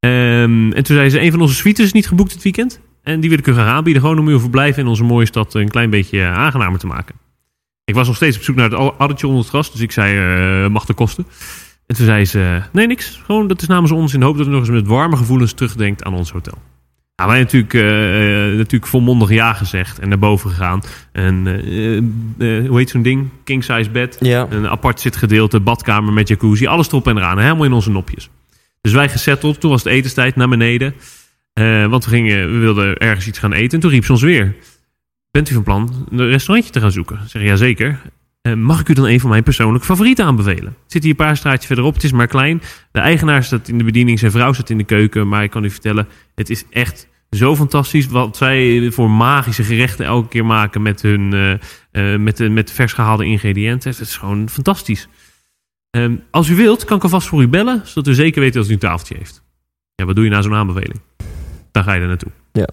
[0.00, 2.80] Um, en toen zei ze, een van onze suites is niet geboekt dit weekend.
[3.02, 5.54] En die wil ik u gaan aanbieden, gewoon om uw verblijf in onze mooie stad
[5.54, 7.14] een klein beetje aangenamer te maken.
[7.88, 10.68] Ik was nog steeds op zoek naar het addertje onder het gras, dus ik zei,
[10.68, 11.26] mag de kosten.
[11.86, 14.46] En toen zei ze, nee niks, gewoon dat is namens ons in de hoop dat
[14.46, 16.58] u nog eens met warme gevoelens terugdenkt aan ons hotel.
[17.16, 17.82] Nou, wij natuurlijk, uh,
[18.56, 20.82] natuurlijk volmondig ja gezegd en naar boven gegaan.
[21.12, 23.28] En uh, hoe heet zo'n ding?
[23.44, 24.16] King size bed.
[24.20, 24.46] Ja.
[24.50, 26.66] Een apart zitgedeelte, badkamer met jacuzzi.
[26.66, 27.38] Alles erop en eraan.
[27.38, 28.30] Helemaal in onze nopjes.
[28.80, 29.60] Dus wij gezetteld.
[29.60, 30.94] Toen was het etenstijd naar beneden.
[31.88, 33.74] want we, gingen, we wilden ergens iets gaan eten.
[33.74, 34.54] En toen riep ze ons weer.
[35.30, 37.16] Bent u van plan een restaurantje te gaan zoeken?
[37.16, 38.00] Ik zeg, ja zeker.
[38.40, 40.76] Eh, mag ik u dan een van mijn persoonlijke favorieten aanbevelen?
[40.86, 42.62] zit hier een paar straatjes verderop, het is maar klein.
[42.92, 45.28] De eigenaar staat in de bediening, zijn vrouw zit in de keuken.
[45.28, 50.04] Maar ik kan u vertellen, het is echt zo fantastisch wat zij voor magische gerechten
[50.04, 51.50] elke keer maken met hun uh,
[51.92, 53.90] uh, met, de, met vers gehaalde ingrediënten.
[53.90, 55.08] Het is gewoon fantastisch.
[55.90, 58.68] Ehm, als u wilt, kan ik alvast voor u bellen, zodat u zeker weet dat
[58.68, 59.42] u een tafeltje heeft.
[59.94, 61.00] Ja, wat doe je na zo'n aanbeveling?
[61.70, 62.30] Dan ga je er naartoe.
[62.52, 62.68] Ja.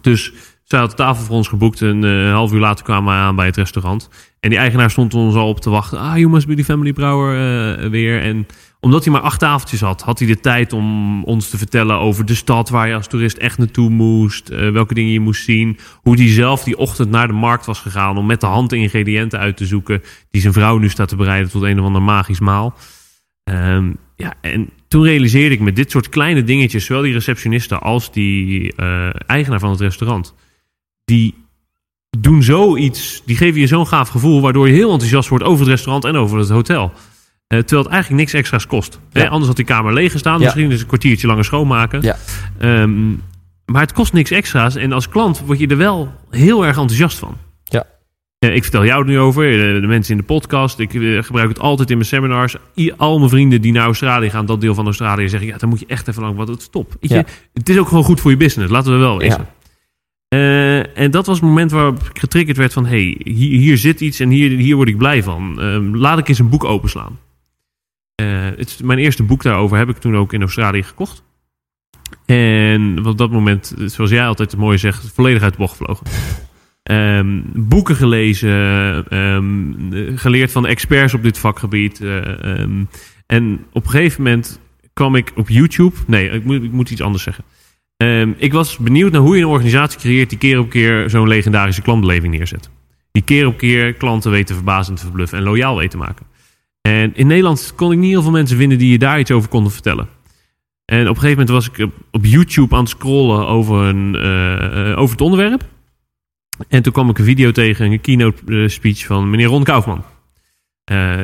[0.00, 0.32] Dus
[0.66, 3.36] zij had de tafel voor ons geboekt en een half uur later kwamen we aan
[3.36, 4.08] bij het restaurant.
[4.40, 5.98] En die eigenaar stond ons al op te wachten.
[5.98, 8.22] Ah, you must the family brouwer uh, weer.
[8.22, 8.46] En
[8.80, 12.24] omdat hij maar acht tafeltjes had, had hij de tijd om ons te vertellen over
[12.24, 14.50] de stad waar je als toerist echt naartoe moest.
[14.50, 15.78] Uh, welke dingen je moest zien.
[16.02, 19.38] Hoe hij zelf die ochtend naar de markt was gegaan om met de hand ingrediënten
[19.38, 20.02] uit te zoeken.
[20.30, 22.74] Die zijn vrouw nu staat te bereiden tot een of ander magisch maal.
[23.50, 28.12] Um, ja, en toen realiseerde ik me dit soort kleine dingetjes, zowel die receptioniste als
[28.12, 28.74] die
[29.26, 30.34] eigenaar van het restaurant,
[31.06, 31.34] die
[32.18, 35.68] doen zoiets, die geven je zo'n gaaf gevoel, waardoor je heel enthousiast wordt over het
[35.68, 36.84] restaurant en over het hotel.
[36.84, 39.00] Uh, terwijl het eigenlijk niks extra's kost.
[39.12, 39.26] Ja.
[39.26, 40.38] anders had die kamer leeg gestaan.
[40.38, 40.44] Ja.
[40.44, 42.02] Misschien is een kwartiertje langer schoonmaken.
[42.02, 42.16] Ja.
[42.60, 43.22] Um,
[43.64, 44.74] maar het kost niks extra's.
[44.74, 47.36] En als klant word je er wel heel erg enthousiast van.
[47.64, 47.86] Ja.
[48.44, 49.50] Uh, ik vertel jou het nu over.
[49.50, 50.78] De, de, mensen in de podcast.
[50.78, 52.56] Ik uh, gebruik het altijd in mijn seminars.
[52.76, 55.68] I, al mijn vrienden die naar Australië gaan, dat deel van Australië, zeggen: ja, dan
[55.68, 56.36] moet je echt even lang.
[56.36, 56.68] Wat het.
[56.72, 58.72] Weet je, het is ook gewoon goed voor je business.
[58.72, 59.46] Laten we wel wezen.
[60.34, 62.86] Uh, en dat was het moment waarop ik getriggerd werd van...
[62.86, 65.56] hey, hier, zit iets en hier, hier word ik blij van.
[65.58, 67.18] Uh, laat ik eens een boek openslaan.
[68.20, 71.22] Uh, het mijn eerste boek daarover heb ik toen ook in Australië gekocht.
[72.26, 75.12] En op dat moment, zoals jij altijd het mooie zegt...
[75.14, 76.06] volledig uit de bocht gevlogen.
[76.90, 78.52] Um, boeken gelezen,
[79.18, 79.76] um,
[80.16, 82.00] geleerd van experts op dit vakgebied.
[82.00, 82.88] Um,
[83.26, 84.60] en op een gegeven moment
[84.92, 85.96] kwam ik op YouTube...
[86.06, 87.44] Nee, ik moet, ik moet iets anders zeggen.
[87.96, 91.28] Um, ik was benieuwd naar hoe je een organisatie creëert die keer op keer zo'n
[91.28, 92.70] legendarische klantbeleving neerzet.
[93.12, 96.26] Die keer op keer klanten weten verbazen te verbluffen en loyaal weten maken.
[96.80, 99.48] En in Nederland kon ik niet heel veel mensen vinden die je daar iets over
[99.48, 100.08] konden vertellen.
[100.84, 104.98] En op een gegeven moment was ik op YouTube aan het scrollen over, een, uh,
[104.98, 105.64] over het onderwerp.
[106.68, 110.04] En toen kwam ik een video tegen, een keynote speech van meneer Ron Kaufman.
[110.92, 111.20] Uh,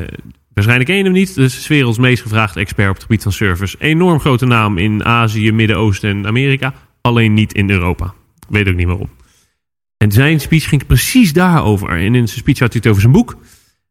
[0.54, 1.34] Waarschijnlijk één hem niet.
[1.34, 3.76] Dus werelds meest gevraagde expert op het gebied van servers.
[3.78, 6.74] Enorm grote naam in Azië, Midden-Oosten en Amerika.
[7.00, 8.14] Alleen niet in Europa.
[8.48, 9.10] Weet ook niet waarom.
[9.96, 11.88] En zijn speech ging precies daarover.
[11.88, 13.36] En in zijn speech had hij het over zijn boek.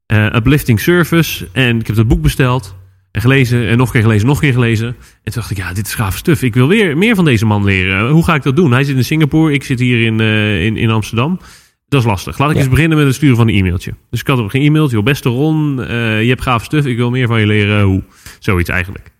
[0.07, 1.47] Uh, Uplifting Service.
[1.51, 2.75] En ik heb dat boek besteld.
[3.11, 3.67] En gelezen.
[3.67, 4.27] En nog een keer gelezen.
[4.27, 4.87] Nog een keer gelezen.
[4.87, 6.41] En toen dacht ik, ja, dit is gaaf stuf.
[6.41, 8.09] Ik wil weer meer van deze man leren.
[8.09, 8.71] Hoe ga ik dat doen?
[8.71, 9.53] Hij zit in Singapore.
[9.53, 11.39] Ik zit hier in, uh, in, in Amsterdam
[11.91, 12.37] dat is lastig.
[12.37, 12.61] Laat ik ja.
[12.61, 13.93] eens beginnen met het sturen van een e-mailtje.
[14.09, 14.95] Dus ik had op geen e-mailtje.
[14.95, 16.85] Joh, beste Ron, uh, je hebt gaaf stuf.
[16.85, 17.83] Ik wil meer van je leren.
[17.83, 18.03] Hoe?
[18.39, 19.11] Zoiets eigenlijk.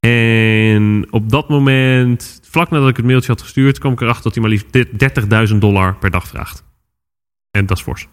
[0.00, 4.34] En op dat moment, vlak nadat ik het mailtje had gestuurd, kwam ik erachter dat
[4.34, 6.64] hij maar liefst 30.000 dollar per dag vraagt.
[7.50, 8.08] En dat is fors.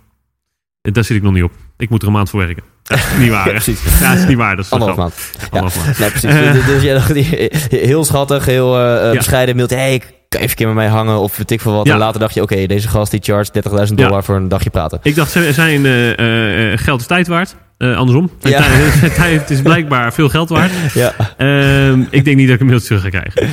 [0.82, 1.54] En daar zit ik nog niet op.
[1.78, 2.64] Ik moet er een maand voor werken.
[2.84, 3.46] Dat is niet waar.
[3.52, 4.00] ja, precies.
[4.00, 4.56] Ja, dat is niet waar.
[4.56, 5.50] Dat is Anderhalf maand.
[5.52, 5.62] Ja.
[5.62, 6.00] maand.
[6.00, 6.66] Nee, precies.
[6.74, 7.14] dus jij dacht,
[7.90, 9.76] heel schattig, heel uh, bescheiden mailtje.
[9.76, 11.86] Hey, ik even een keer met mij hangen of weet ik veel wat.
[11.86, 11.94] Ja.
[11.94, 13.52] En later dacht je, oké, okay, deze gast die charge
[13.88, 14.22] 30.000 dollar ja.
[14.22, 15.00] voor een dagje praten.
[15.04, 17.56] Ik dacht, zijn uh, uh, geld is tijd waard.
[17.78, 18.30] Uh, andersom.
[18.40, 18.62] Ja.
[18.62, 20.72] Tijd, tijd is blijkbaar veel geld waard.
[20.94, 21.14] Ja.
[21.38, 23.50] Uh, ik denk niet dat ik een mailtje terug ga krijgen.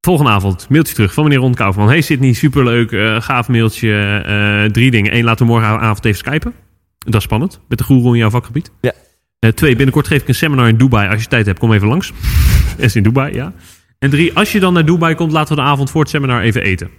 [0.00, 1.88] Volgende avond, mailtje terug van meneer Ron Kaufman.
[1.88, 2.90] Hey Sydney, superleuk,
[3.22, 4.68] gaaf mailtje.
[4.72, 5.16] drie dingen.
[5.16, 6.54] Eén, laten we morgenavond even skypen.
[6.98, 8.70] Dat is spannend, met de goeroe in jouw vakgebied.
[8.80, 8.92] Ja.
[9.40, 11.08] Eh, twee, binnenkort geef ik een seminar in Dubai.
[11.08, 12.12] Als je tijd hebt, kom even langs.
[12.76, 13.52] is in Dubai, ja.
[14.00, 16.42] En drie, als je dan naar Dubai komt, laten we de avond voor het seminar
[16.42, 16.90] even eten.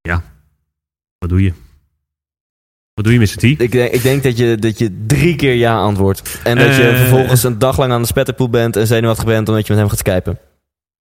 [0.00, 0.22] Ja.
[1.18, 1.52] Wat doe je?
[2.94, 3.26] Wat doe je, Mr.
[3.36, 3.42] T?
[3.42, 6.40] Ik denk, ik denk dat, je, dat je drie keer ja antwoordt.
[6.44, 6.96] En dat je Eh.
[6.96, 9.90] vervolgens een dag lang aan de spetterpoel bent en zenuwachtig bent omdat je met hem
[9.90, 10.38] gaat skypen.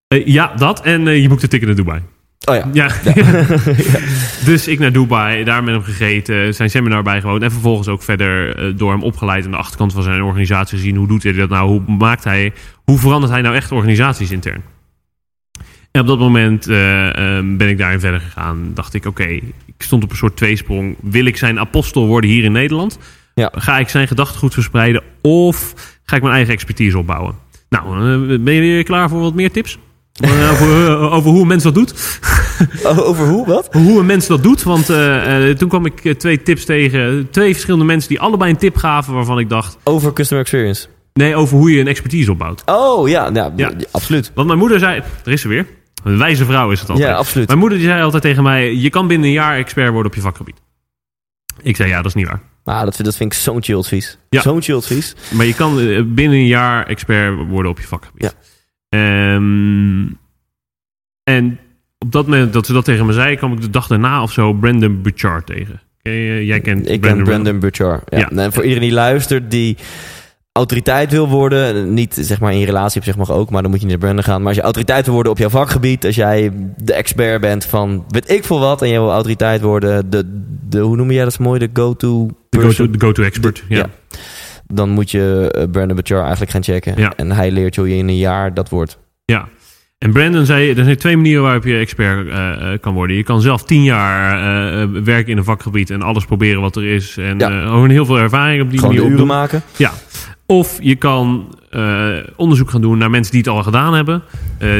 [0.07, 0.81] Eh, ja, dat.
[0.81, 2.01] En eh, je boekt een ticket naar Dubai.
[2.45, 2.67] Oh ja.
[2.73, 2.91] Ja.
[4.45, 7.41] dus ik naar Dubai, daar met hem gegeten, zijn seminar bijgewoond.
[7.41, 10.95] En vervolgens ook verder eh, door hem opgeleid aan de achterkant van zijn organisatie gezien.
[10.95, 11.67] Hoe doet hij dat nou?
[11.67, 12.53] Hoe maakt hij,
[12.83, 14.61] hoe verandert hij nou echt organisaties intern?
[15.91, 18.71] En op dat moment eh, ehm, ben ik daarin verder gegaan.
[18.73, 19.27] Dacht ik, oké,
[19.65, 20.95] ik stond op een soort tweesprong.
[21.01, 22.99] Wil ik zijn apostel worden hier in Nederland?
[23.33, 23.51] Ja.
[23.55, 25.03] Ga ik zijn gedachtegoed verspreiden?
[25.21, 27.35] Of ga ik mijn eigen expertise opbouwen?
[27.69, 29.77] Nou, eh, ben je weer klaar voor wat meer tips?
[30.13, 31.93] Eh, over, eh, over hoe een mens dat doet?
[32.83, 33.45] Oh, Over hoe?
[33.45, 33.67] Wat?
[33.71, 34.63] hoe een mens dat doet.
[34.63, 37.27] Want eh, toen kwam ik twee tips tegen.
[37.31, 39.77] Twee verschillende mensen die allebei een tip gaven waarvan ik dacht...
[39.83, 40.87] Over customer experience.
[41.13, 42.61] Nee, over hoe je een expertise opbouwt.
[42.65, 43.71] Oh ja, ja, Ja.
[43.91, 44.31] absoluut.
[44.35, 45.01] Want mijn moeder zei...
[45.25, 45.67] Er is ze weer.
[46.03, 47.07] Een wijze vrouw is het altijd.
[47.09, 47.47] Ja, absoluut.
[47.47, 48.75] Mijn moeder die zei altijd tegen mij...
[48.75, 50.61] Je kan binnen een jaar expert worden op je vakgebied.
[51.61, 52.41] Ik zei ja, dat is niet waar.
[52.63, 54.17] Ah, dat, vind- dat vind ik zo'n chill advies.
[54.29, 54.41] Ja.
[54.41, 55.15] Zo'n chill advies.
[55.31, 55.75] Maar je kan
[56.15, 58.35] binnen een jaar expert worden op je vakgebied.
[58.93, 60.05] Ehm,
[61.23, 61.59] en
[61.99, 63.35] op dat moment dat ze dat tegen me zei...
[63.35, 65.81] kwam ik de dag daarna of zo Brandon Bouchard tegen.
[66.45, 68.01] Jij kent Ik ben Brandon Butchar.
[68.05, 68.17] Ja.
[68.17, 68.29] Ja.
[68.29, 69.77] En voor iedereen die luistert, die
[70.51, 73.79] autoriteit wil worden, niet zeg maar in relatie op zich mag ook, maar dan moet
[73.79, 74.39] je niet naar Brandon gaan.
[74.39, 78.05] Maar als je autoriteit wil worden op jouw vakgebied, als jij de expert bent van
[78.09, 81.39] weet ik veel wat en je wil autoriteit worden, de, de hoe noem jij dat
[81.39, 83.63] mooi, de go-to go-to, go-to expert.
[83.67, 83.89] De- ja.
[84.73, 86.93] Dan moet je eh, Brandon Butchar eigenlijk gaan checken.
[86.97, 87.13] Ja.
[87.15, 88.99] En hij leert je hoe je in een jaar dat wordt.
[89.25, 89.47] Ja.
[89.97, 93.15] En Brandon zei, er zijn twee manieren waarop je expert eh, eh, kan worden.
[93.15, 97.17] Je kan zelf tien jaar werken in een vakgebied en alles proberen wat er is.
[97.17, 97.61] En Ja.
[97.61, 99.27] gewoon heel veel ervaring op die Gewoon manier opdoen.
[99.27, 99.61] maken.
[99.77, 99.91] Ja.
[100.45, 101.55] Of je kan
[102.35, 104.21] onderzoek gaan doen naar mensen die het al gedaan hebben.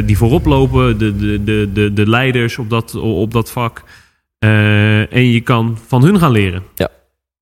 [0.06, 3.84] die voorop lopen, de, de, de, de, de leiders op dat, op dat vak.
[4.40, 6.64] En je kan van hun gaan leren.
[6.76, 6.90] Ja.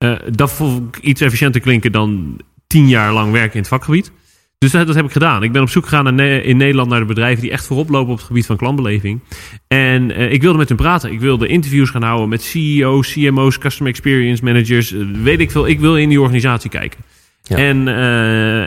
[0.02, 4.12] Eh, dat vond ik iets efficiënter klinken dan tien jaar lang werken in het vakgebied.
[4.58, 5.44] Dus dat, dat heb ik gedaan.
[5.44, 7.90] Ik ben op zoek gegaan naar Ne- in Nederland naar de bedrijven die echt voorop
[7.90, 9.20] lopen op het gebied van klantbeleving.
[9.68, 11.12] En eh, ik wilde met hen praten.
[11.12, 14.94] Ik wilde interviews gaan houden met CEO's, CMO's, Customer Experience Managers.
[14.94, 15.68] eh, weet ik veel.
[15.68, 17.00] Ik wil in die organisatie kijken.
[17.44, 17.58] Ja.
[17.58, 17.88] En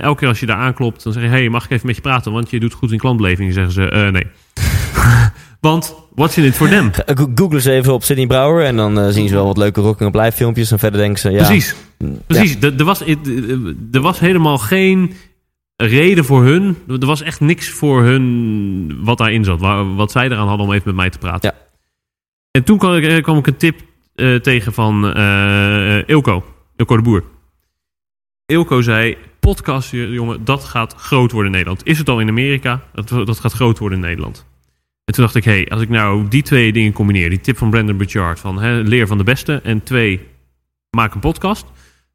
[0.01, 2.03] elke keer als je daar aanklopt, dan zeg je: Hey, mag ik even met je
[2.03, 2.33] praten?
[2.33, 3.55] Want je doet goed in klantbeleving.
[3.55, 4.27] Dan zeggen ze: "Eh, Nee.
[5.61, 6.91] want what's in it for them?
[7.35, 10.15] Google ze even op Sydney Brouwer en dan eh, zien ze wel wat leuke Rocking
[10.15, 11.75] Up Live filmpjes en verder denken ze, ja, Precies.
[12.27, 12.57] Precies.
[12.61, 13.01] Er, er, was,
[13.93, 15.13] er was helemaal geen
[15.77, 16.77] reden voor hun.
[16.89, 19.61] Er was echt niks voor hun wat daarin zat.
[19.61, 21.53] wa- Wat zij eraan hadden om even met mij te praten.
[21.55, 21.63] Ja.
[22.51, 23.81] En toen kwam ik, kwam ik een tip
[24.15, 26.45] eh, tegen van eh Ilko.
[26.77, 27.25] Ilko de Boer.
[28.47, 31.87] Ilko zei, podcast, jongen, dat gaat groot worden in Nederland.
[31.87, 32.83] Is het al in Amerika?
[32.93, 34.47] Dat, dat gaat groot worden in Nederland.
[35.05, 37.31] En toen dacht ik, hé, hey, als ik nou die twee dingen combineer.
[37.31, 39.61] Die tip van Brandon Bouchard van hè, leer van de beste.
[39.63, 40.21] En twee,
[40.91, 41.67] maak een podcast.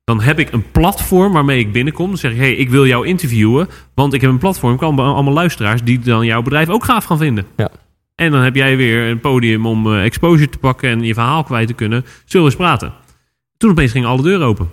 [0.04, 2.08] Dan heb ik een platform waarmee ik binnenkom.
[2.08, 3.68] Dan zeg ik, hey, ik wil jou interviewen.
[3.94, 4.74] Want ik heb een platform.
[4.74, 7.46] Ik kan allemaal luisteraars die dan jouw bedrijf ook gaaf gaan vinden.
[7.56, 7.70] Ja.
[8.16, 11.44] En dan heb jij weer een podium om eh, exposure te pakken en je verhaal
[11.44, 12.06] kwijt te kunnen.
[12.26, 12.94] Zullen we eens praten?
[13.58, 14.70] Toen opeens gingen alle deuren open.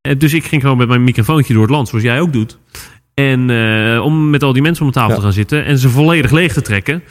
[0.00, 2.58] En dus ik ging gewoon met mijn microfoontje door het land, zoals jij ook doet.
[3.18, 5.16] En eh, om met al die mensen om de tafel Ja.
[5.16, 7.02] te gaan zitten en ze volledig leeg te trekken.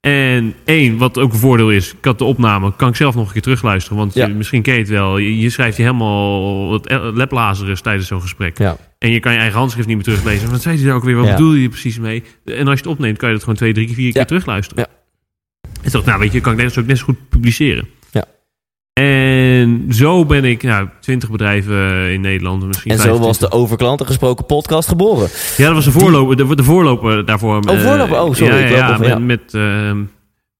[0.00, 3.26] En één, wat ook een voordeel is, ik had de opname, kan ik zelf nog
[3.26, 3.98] een keer terugluisteren.
[3.98, 4.26] Want Ja.
[4.26, 8.20] je, misschien ken je het wel, je, je schrijft je helemaal wat leplazerus tijdens zo'n
[8.20, 8.58] gesprek.
[8.58, 8.76] Ja.
[8.98, 10.50] En je kan je eigen handschrift niet meer teruglezen.
[10.50, 11.16] Wat zei hij daar ook weer?
[11.16, 11.32] Wat Ja.
[11.32, 12.22] bedoel je precies mee?
[12.44, 14.86] En als je het opneemt, kan je dat gewoon twee, drie, vier keer terugluisteren.
[14.88, 14.96] Ja.
[15.82, 17.88] En dacht ik, nou weet je, kan ik net, ook net zo goed publiceren.
[19.62, 22.66] En zo ben ik, nou, twintig bedrijven in Nederland.
[22.66, 23.40] Misschien En zo 25.
[23.40, 25.28] was de over klanten gesproken podcast geboren.
[25.56, 27.56] Ja, dat was de voorloper, de, de voorloper daarvoor.
[27.56, 28.20] Oh, voorloper?
[28.20, 29.54] Oh, sorry, Ja, ik ja, met...
[29.54, 30.02] ehm,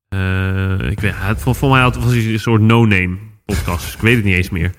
[0.08, 3.84] eh, ik weet, het, voor, voor mij had, was het een soort no-name podcast.
[3.84, 4.70] dus ik weet het niet eens meer.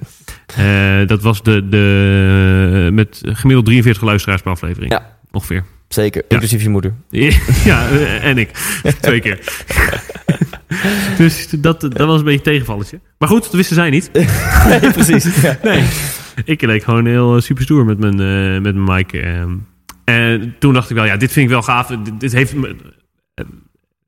[0.56, 4.92] Eh, dat was de, de, met gemiddeld 43 luisteraars per aflevering.
[4.92, 5.18] Ja.
[5.32, 5.64] Ongeveer.
[5.94, 6.94] Zeker, inclusief je moeder.
[7.70, 7.90] ja,
[8.22, 8.50] en ik.
[9.00, 9.40] Twee keer.
[11.18, 13.00] dus dat, dat was een beetje een tegenvalletje.
[13.18, 14.10] Maar goed, dat wisten zij niet.
[14.70, 15.42] nee, precies.
[15.42, 15.60] Ja.
[15.64, 15.84] Nee.
[16.46, 19.14] Ik leek gewoon heel eh, super stoer met mijn, eh, met mijn mic.
[19.14, 19.56] ehm.
[20.04, 21.88] en toen dacht ik wel, ja, dit vind ik wel gaaf.
[21.88, 22.76] Dit, dit heeft me,
[23.34, 23.46] eh,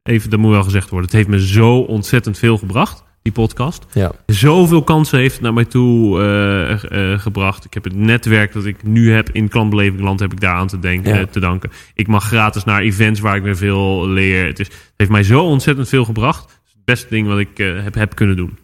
[0.03, 1.09] even, dat moet wel gezegd worden.
[1.09, 3.85] Het heeft me zo ontzettend veel gebracht, die podcast.
[3.93, 4.11] Ja.
[4.25, 6.71] Zoveel kansen heeft het naar mij toe eh,
[7.13, 7.65] eh, gebracht.
[7.65, 10.79] Ik heb het netwerk dat ik nu heb in klantbelevingland, heb ik daar aan te,
[10.79, 11.25] denken, Ja.
[11.25, 11.71] te danken.
[11.93, 14.45] Ik mag gratis naar events waar ik weer veel leer.
[14.45, 16.41] Het, is, het heeft mij zo ontzettend veel gebracht.
[16.43, 18.57] Het is het beste ding wat ik eh, heb, heb kunnen doen.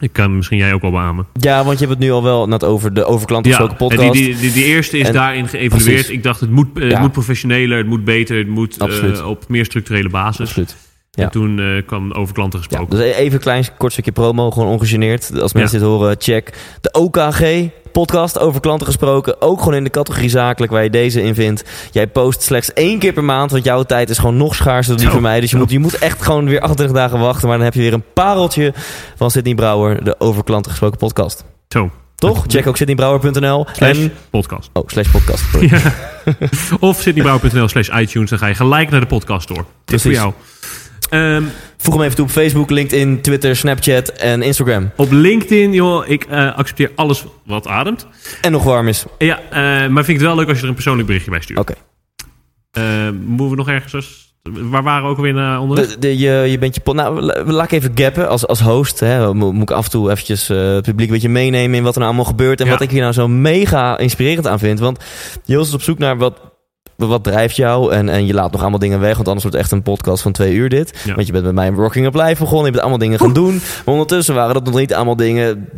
[0.00, 1.26] Ik kan misschien jij ook wel beamen.
[1.32, 4.12] Ja, want je hebt het nu al wel net over de overklanten Ja, podcast.
[4.12, 5.84] die, die, die, die eerste is En- daarin geëvalueerd.
[5.94, 6.10] Precies.
[6.10, 7.00] Ik dacht, het moet, Ja.
[7.00, 8.80] moet professioneler, het moet beter, het moet
[9.24, 10.40] op meer structurele basis.
[10.46, 10.76] Absoluut.
[11.16, 11.24] Ja.
[11.24, 12.96] En toen eh, kwam over klanten Ja, gesproken.
[12.96, 15.40] dus even een klein kort stukje promo, gewoon ongegeneerd.
[15.40, 17.42] Als mensen dit horen, check de OKG
[17.92, 19.40] podcast over klanten gesproken.
[19.40, 21.64] Ook gewoon in de categorie zakelijk waar je deze in vindt.
[21.92, 25.02] Jij post slechts één keer per maand, want jouw tijd is gewoon nog schaarser dan
[25.04, 25.40] die van mij.
[25.40, 27.48] Dus je moet, je moet echt gewoon weer 28 dagen wachten.
[27.48, 28.72] Maar dan heb je weer een pareltje
[29.16, 31.44] van Sydney Brouwer, de over klanten gesproken podcast.
[31.68, 32.44] Zo, Toch?
[32.46, 33.66] Check ook sydneybrouwer.nl.
[33.72, 34.70] slash En, podcast.
[34.72, 35.44] oh, slash podcast.
[35.50, 35.70] sorry.
[36.88, 38.30] Of sydneybrouwer.nl slash iTunes.
[38.30, 39.64] Dan ga je gelijk naar de podcast door.
[39.84, 40.32] Tip voor jou.
[41.10, 41.42] Ehm,
[41.76, 44.90] Voeg hem even toe op Facebook, LinkedIn, Twitter, Snapchat en Instagram.
[44.96, 48.06] op LinkedIn, joh, ik eh, accepteer alles wat ademt.
[48.40, 49.04] En nog warm is.
[49.18, 49.56] Ja, eh,
[49.88, 51.58] maar vind ik het wel leuk als je er een persoonlijk berichtje bij stuurt.
[51.58, 51.74] Oké.
[52.70, 52.82] Eh,
[53.26, 53.94] moeten we nog ergens...
[53.94, 55.86] als- Waar waren we ook alweer naar onderweg?
[55.88, 56.94] De, de- je, je bent je pot.
[56.94, 59.00] Nou, la- laat ik even gappen als, als host.
[59.00, 61.82] Hè, Mo- moet ik af en toe eventjes eh, het publiek een beetje meenemen in
[61.82, 62.60] wat er nou allemaal gebeurt.
[62.60, 62.72] En Ja.
[62.72, 64.78] wat ik hier nou zo mega inspirerend aan vind.
[64.80, 65.04] Want
[65.44, 66.40] Jos is op zoek naar wat.
[66.96, 67.92] Wat drijft jou?
[67.92, 69.14] En, en je laat nog allemaal dingen weg.
[69.14, 71.00] Want anders wordt het echt een podcast van twee uur dit.
[71.04, 71.14] Ja.
[71.14, 72.64] Want je bent met mij een Rocking Up Live begonnen.
[72.64, 73.54] Je bent allemaal dingen gaan doen.
[73.54, 75.68] Maar ondertussen waren dat nog niet allemaal dingen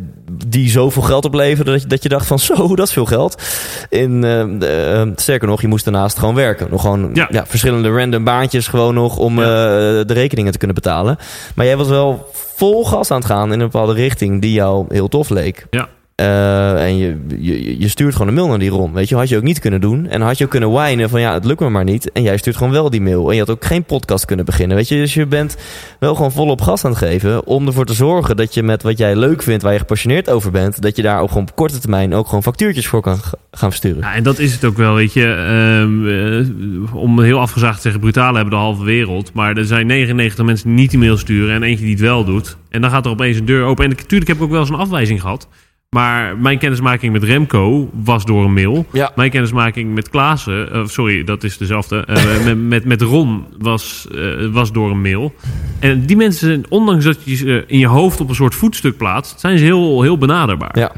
[0.47, 1.73] die zoveel geld opleverden.
[1.73, 3.43] Dat je, dat je dacht van zo, dat is veel geld.
[3.89, 6.67] In, eh, sterker nog, je moest daarnaast gewoon werken.
[6.71, 7.27] Nog gewoon Ja.
[7.31, 7.47] ja.
[7.47, 11.19] verschillende random baantjes gewoon nog om eh, de rekeningen te kunnen betalen.
[11.55, 14.85] Maar jij was wel vol gas aan het gaan in een bepaalde richting die jou
[14.89, 15.67] heel tof leek.
[15.71, 15.89] Ja.
[16.19, 18.93] Eh, en je, je, je stuurt gewoon een mail naar die Ron.
[18.93, 20.07] Weet je, had je ook niet kunnen doen.
[20.07, 22.13] En had je ook kunnen whinen van ja, het lukt me maar niet.
[22.13, 23.29] En jij stuurt gewoon wel die mail.
[23.29, 24.77] En je had ook geen podcast kunnen beginnen.
[24.77, 25.57] Weet je, dus je bent
[25.99, 27.47] wel gewoon volop gas aan het geven.
[27.47, 30.51] Om ervoor te zorgen dat je met wat jij leuk vindt, waar je gepassioneerd over
[30.51, 33.19] bent, dat je daar ook gewoon op korte termijn ook gewoon factuurtjes voor kan
[33.51, 34.01] gaan versturen.
[34.01, 35.25] Ja, en dat is het ook wel, weet je.
[35.25, 39.33] Ehm, eh, om heel afgezaagd te zeggen, brutalen hebben de halve wereld.
[39.33, 42.25] Maar er zijn 99 mensen die niet die mail sturen en eentje die het wel
[42.25, 42.57] doet.
[42.69, 43.85] En dan gaat er opeens een deur open.
[43.85, 45.49] En natuurlijk heb ik ook wel eens een afwijzing gehad.
[45.95, 48.87] Maar mijn kennismaking met Remco was door een mail.
[48.93, 49.13] Ja.
[49.17, 52.05] Mijn kennismaking met Klaassen, eh, sorry, dat is dezelfde.
[52.05, 55.35] eh, met, met, met Ron was, eh, was door een mail.
[55.81, 59.41] En die mensen, ondanks dat je ze in je hoofd op een soort voetstuk plaatst,
[59.41, 60.79] zijn ze heel, heel benaderbaar.
[60.79, 60.93] Ja.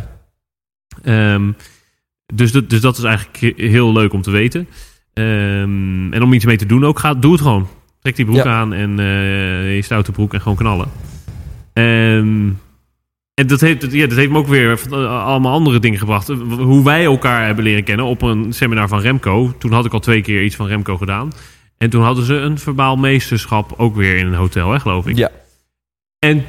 [1.03, 1.50] Ehm,
[2.35, 4.68] dus, dat, dus dat is eigenlijk he- heel leuk om te weten.
[5.12, 7.68] Ehm, en om iets mee te doen ook, ga, doe het gewoon.
[8.00, 8.44] Trek die broek Ja.
[8.44, 8.96] aan en
[9.74, 10.88] je stoute broek en gewoon knallen.
[11.72, 12.48] Ehm,
[13.40, 16.29] en dat heeft, ja, dat heeft me ook weer eh, allemaal andere dingen gebracht.
[16.29, 19.55] Eh, Hoe wij elkaar hebben leren kennen op een seminar van Remco.
[19.59, 21.33] Toen had ik al twee keer iets van Remco gedaan.
[21.79, 25.16] En toen hadden ze een verbaal meesterschap ook weer in een hotel, hè, geloof ik.
[25.16, 25.31] Ja.
[26.18, 26.44] En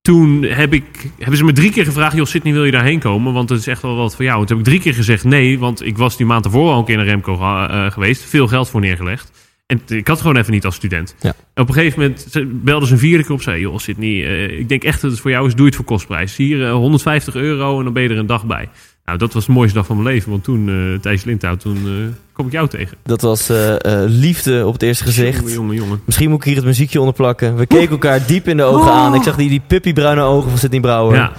[0.00, 2.16] toen heb ik, hebben ze me drie keer gevraagd...
[2.16, 3.32] joh, Sydney, wil je daarheen komen?
[3.32, 4.40] Want het is echt wel wat voor jou.
[4.40, 5.58] En toen heb ik drie keer gezegd nee...
[5.58, 8.22] want ik was die maand ervoor al een keer naar Remco eh, geweest.
[8.22, 9.43] Veel geld voor neergelegd.
[9.66, 11.14] En ik had het gewoon even niet als student.
[11.20, 11.34] Ja.
[11.54, 12.32] Op een gegeven moment
[12.64, 13.42] belden ze een vierde keer op...
[13.42, 15.54] zei, joh, Sydney, eh, ik denk echt dat het voor jou is...
[15.54, 16.36] doe het voor kostprijs.
[16.36, 18.68] Hier, eh, 150 euro en dan ben je er een dag bij.
[19.04, 20.30] Nou, dat was de mooiste dag van mijn leven.
[20.30, 22.96] Want toen, eh Thijs Lindhout, toen eh, kom ik jou tegen.
[23.02, 25.38] Dat was eh, eh, liefde op het eerste gezicht.
[25.38, 26.00] Jongen, jongen, jongen.
[26.04, 27.56] Misschien moet ik hier het muziekje onder plakken.
[27.56, 29.14] We keken elkaar diep in de ogen aan.
[29.14, 31.16] Ik zag die, die puppybruine ogen van Sidney Brouwer.
[31.16, 31.32] Ja.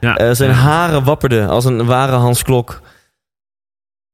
[0.00, 0.16] ja.
[0.16, 2.80] Eh, zijn haren wapperden als een ware Hans Klok.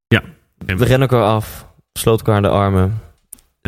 [0.08, 0.22] Ja.
[0.66, 3.00] We rennen elkaar af, sloot elkaar in de armen.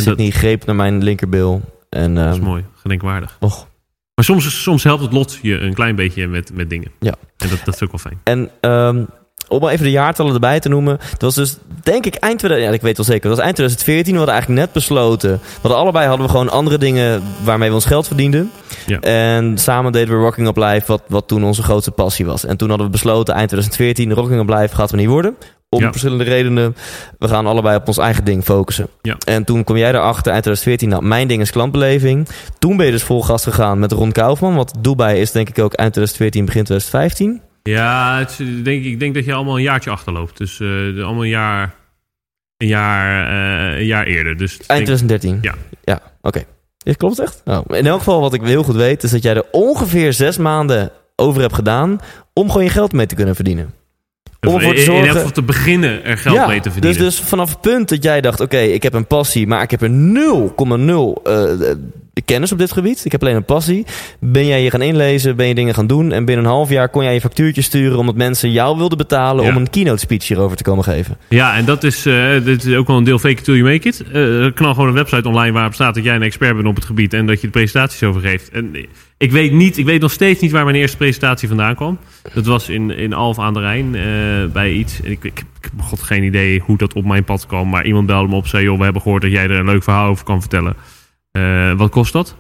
[0.05, 1.61] Dat, Sidney greep naar mijn linkerbil.
[1.91, 3.37] En, dat is ehm, mooi, gedenkwaardig.
[3.41, 3.67] och.
[4.15, 6.91] Maar soms, soms helpt het lot je een klein beetje met, met dingen.
[7.01, 7.15] Ja.
[7.37, 8.21] En dat, dat is ook wel fijn.
[8.25, 9.05] En ehm,
[9.49, 10.99] om maar even de jaartallen erbij te noemen.
[11.01, 13.29] Het was dus, denk ik, eind 2000, ja, ik weet wel zeker.
[13.29, 14.13] Het was eind 2014.
[14.13, 15.31] We hadden eigenlijk net besloten.
[15.31, 18.51] We hadden allebei hadden we gewoon andere dingen waarmee we ons geld verdienden.
[18.87, 19.01] Ja.
[19.01, 22.45] En samen deden we Rocking Up Live, wat, wat toen onze grootste passie was.
[22.45, 25.37] En toen hadden we besloten, eind 2014, Rocking Up Live gaat we niet worden.
[25.71, 25.91] Om Ja.
[25.91, 26.77] verschillende redenen.
[27.19, 28.89] We gaan allebei op ons eigen ding focussen.
[29.03, 29.17] Ja.
[29.27, 32.29] En toen kwam jij erachter, eind 2014, nou, mijn ding is klantbeleving.
[32.59, 34.55] Toen ben je dus vol gas gegaan met Ron Kaufman.
[34.55, 37.41] Want Dubai is denk ik ook eind 2014, begin 2015.
[37.63, 40.39] Ja, het is, denk, ik denk dat je allemaal een jaartje achterloopt.
[40.39, 41.75] Dus de- allemaal een jaar,
[42.57, 43.27] een jaar,
[43.73, 44.37] eh, een jaar eerder.
[44.37, 45.39] Dus Eind denk- 2013?
[45.43, 45.55] Ja.
[45.85, 46.43] Ja, oké.
[46.79, 47.41] Ja, klopt echt?
[47.45, 50.37] Nou, in elk geval, wat ik heel goed weet, is dat jij er ongeveer zes
[50.39, 51.99] maanden over hebt gedaan
[52.35, 53.75] om gewoon je geld mee te kunnen verdienen.
[54.47, 57.03] Om ervoor te in, in zorgen- elk geval te beginnen er geld mee te verdienen.
[57.03, 59.71] Dus, dus vanaf het punt dat jij dacht, oké, ik heb een passie, maar ik
[59.71, 61.89] heb er 0,0 eh, de
[62.21, 63.05] kennis op dit gebied.
[63.05, 63.87] Ik heb alleen een passie.
[64.21, 66.89] Ben jij je gaan inlezen, ben je dingen gaan doen en binnen een half jaar
[66.89, 69.51] kon jij je factuurtje sturen omdat mensen jou wilden betalen Ja.
[69.51, 71.17] om een keynote speech hierover te komen geven.
[71.29, 73.73] Ja, en dat is, eh, dit is ook wel een deel fake it till you
[73.73, 74.03] make it.
[74.13, 76.85] Eh knal gewoon een website online waarop staat dat jij een expert bent op het
[76.85, 78.49] gebied en dat je de presentaties over geeft.
[78.51, 78.77] En
[79.19, 81.99] ik weet niet, ik weet nog steeds niet waar mijn eerste presentatie vandaan kwam.
[82.35, 84.03] Dat was in, in Alphen aan de Rijn eh,
[84.53, 85.01] bij iets.
[85.03, 87.69] En ik, ik, ik heb god geen idee hoe dat op mijn pad kwam.
[87.69, 89.65] Maar iemand belde me op en zei, joh, we hebben gehoord dat jij er een
[89.67, 90.75] leuk verhaal over kan vertellen.
[91.31, 92.37] Eh, wat kost dat?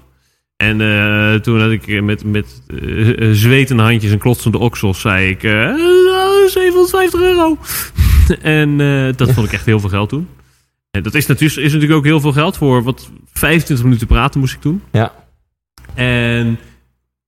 [0.58, 5.42] En eh, toen had ik met, met eh, zwetende handjes en klotsende oksels, zei ik,
[5.42, 5.74] eh,
[6.46, 7.58] 750 euro.
[8.42, 8.76] en
[9.16, 10.28] dat vond ik echt heel veel geld toen.
[10.90, 14.40] En dat is natuurlijk, is natuurlijk ook heel veel geld voor wat 25 minuten praten
[14.40, 14.82] moest ik doen.
[14.92, 15.12] Ja.
[15.94, 16.58] En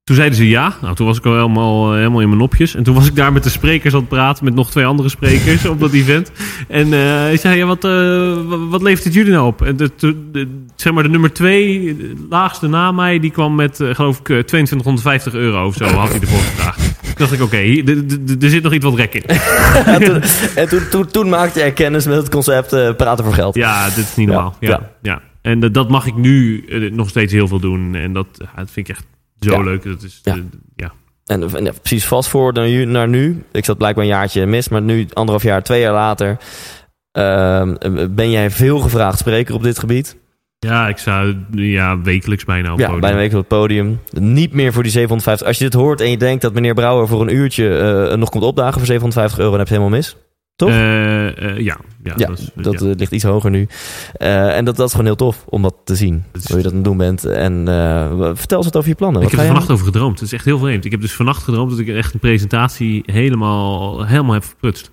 [0.05, 0.75] toen zeiden ze ja.
[0.83, 2.75] Nou, toen was ik al helemaal, helemaal in mijn nopjes.
[2.75, 4.45] En toen was ik daar met de sprekers aan het praten.
[4.45, 6.31] Met nog twee andere sprekers op dat event.
[6.69, 8.37] En eh ik zei, ja, wat, eh,
[8.69, 9.63] wat, levert het jullie nou op?
[9.63, 13.55] En de, de- de- zeg maar de nummer twee, de laagste na mij, die kwam
[13.55, 15.85] met, eh, geloof ik, eh, 2250 euro of zo.
[15.85, 16.79] Had hij ervoor gevraagd.
[17.03, 17.57] Toen dacht ik, oké,
[18.45, 19.23] er zit nog iets wat rek in.
[19.87, 20.23] En, toen,
[20.55, 23.55] en toen, toen, toen maakte jij kennis met het concept eh, praten voor geld.
[23.55, 24.57] Ja, dit is niet normaal.
[24.61, 24.91] Ja, ja.
[25.03, 25.21] ja.
[25.43, 27.95] En dat, dat mag ik nu eh, nog steeds heel veel doen.
[27.95, 28.27] En dat,
[28.57, 29.07] dat vind ik echt
[29.41, 29.63] zo Ja.
[29.63, 29.83] leuk.
[29.85, 30.35] Dat is, Ja.
[30.35, 30.41] eh,
[30.77, 30.93] ja.
[31.27, 33.45] En, en ja, precies vast voor naar, nu- naar nu.
[33.53, 36.37] Ik zat blijkbaar een jaartje mis, maar nu anderhalf jaar, twee jaar later.
[37.13, 37.75] ehm,
[38.15, 40.17] ben jij veel gevraagd spreker op dit gebied?
[40.59, 43.01] Ja, ik zou ja, wekelijks bijna op Ja, podium.
[43.01, 44.01] bijna een week op het podium.
[44.11, 45.47] Niet meer voor die 750.
[45.47, 47.77] Als je dit hoort en je denkt dat meneer Brouwer voor een uurtje
[48.11, 50.17] eh, nog komt opdagen voor 750 euro, dan heb je het helemaal mis.
[50.61, 50.69] Toch?
[50.71, 52.87] Eh, eh, ja, ja, Ja, dat, is, dat ja.
[52.89, 53.69] eh, ligt iets hoger nu.
[54.13, 56.25] En dat, dat is gewoon heel tof om dat te zien.
[56.33, 57.25] Dat is- Hoe je dat aan het doen bent.
[57.25, 57.65] En
[58.37, 59.23] vertel eens wat over je plannen.
[59.23, 60.19] ik Wat heb er ga je- vannacht over gedroomd.
[60.19, 60.85] Het is echt heel vreemd.
[60.85, 64.91] Ik heb dus vannacht gedroomd dat ik echt een presentatie helemaal, helemaal heb verprutst.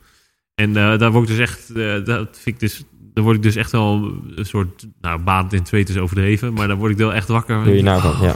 [0.56, 3.72] En daar word ik dus echt, dat vind ik dus, daar word ik dus echt
[3.72, 7.28] wel een soort, nou, baat in twee is overdreven, maar daar word ik wel echt
[7.28, 7.64] wakker.
[7.64, 8.36] Doe je naar van, ja.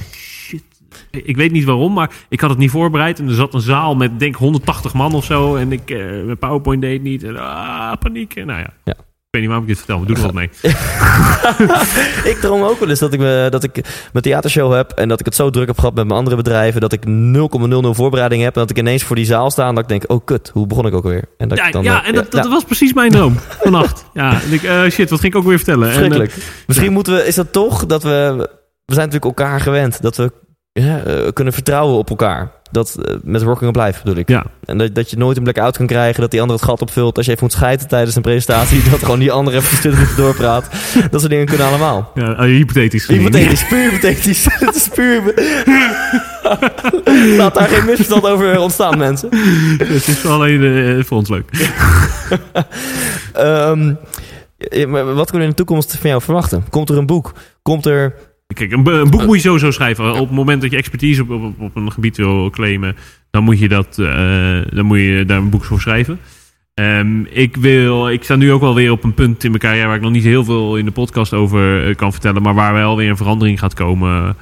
[1.12, 3.20] Ik weet niet waarom, maar ik had het niet voorbereid.
[3.20, 5.56] En er zat een zaal met denk 180 man of zo.
[5.56, 7.24] En ik, eh, mijn PowerPoint deed niet.
[7.24, 8.36] En, ah, paniek.
[8.36, 8.74] En, nou ja.
[8.84, 8.96] Ja.
[9.32, 10.50] Ik weet niet waarom ik dit vertel, maar doe er wat mee.
[12.34, 13.74] ik droom ook wel eens dat ik, me, dat ik
[14.12, 16.82] mijn theatershow heb en dat ik het zo druk heb gehad met mijn andere bedrijven
[16.82, 17.10] dat ik 0,00
[17.89, 20.26] voorbereiding heb en dat ik ineens voor die zaal sta en dat ik denk, oh
[20.26, 21.24] kut, hoe begon ik ook weer?
[21.38, 24.06] En dat ik Ja, dan, ja en dat, dat ja, was precies mijn droom vannacht.
[24.14, 25.88] Ja, en ik, eh, shit, wat ging ik ook weer vertellen?
[25.88, 26.64] En, eh, verschrikkelijk.
[26.68, 28.50] Misschien moeten we, is dat toch dat we,
[28.86, 30.32] we zijn natuurlijk elkaar gewend, dat we
[30.74, 32.51] eh, kunnen vertrouwen op elkaar.
[32.72, 34.30] Dat eh, met working up life bedoel ik.
[34.30, 34.45] Ja.
[34.65, 37.17] En dat, dat je nooit een blackout kan krijgen, dat die ander het gat opvult
[37.17, 40.17] als je even moet schijten tijdens een presentatie, dat gewoon die ander even 20 minuten
[40.17, 40.69] doorpraat.
[41.09, 42.11] Dat soort dingen kunnen allemaal.
[42.15, 43.07] ja, eh, hypothetisch.
[43.07, 44.45] Hypothetisch, puur hypothetisch.
[44.65, 45.34] Het is puur...
[47.38, 49.30] Laat daar geen misverstand over ontstaan, mensen.
[49.78, 51.49] Het is alleen voor ons leuk.
[53.34, 53.93] Ehm,
[55.15, 56.65] wat kunnen we in de toekomst van jou verwachten?
[56.69, 57.34] Komt er een boek?
[57.61, 58.13] Komt er...
[58.54, 60.14] Kijk, een, een boek moet je sowieso schrijven.
[60.14, 62.95] Op het moment dat je expertise op, op, op een gebied wil claimen,
[63.32, 66.20] dan moet je, dat, eh, dan moet je daar een boek voor schrijven.
[66.74, 69.88] Ehm, ik, wil, ik sta nu ook wel weer op een punt in mijn carrière
[69.88, 72.74] waar ik nog niet heel veel in de podcast over eh, kan vertellen, maar waar
[72.74, 74.36] wel weer een verandering gaat komen.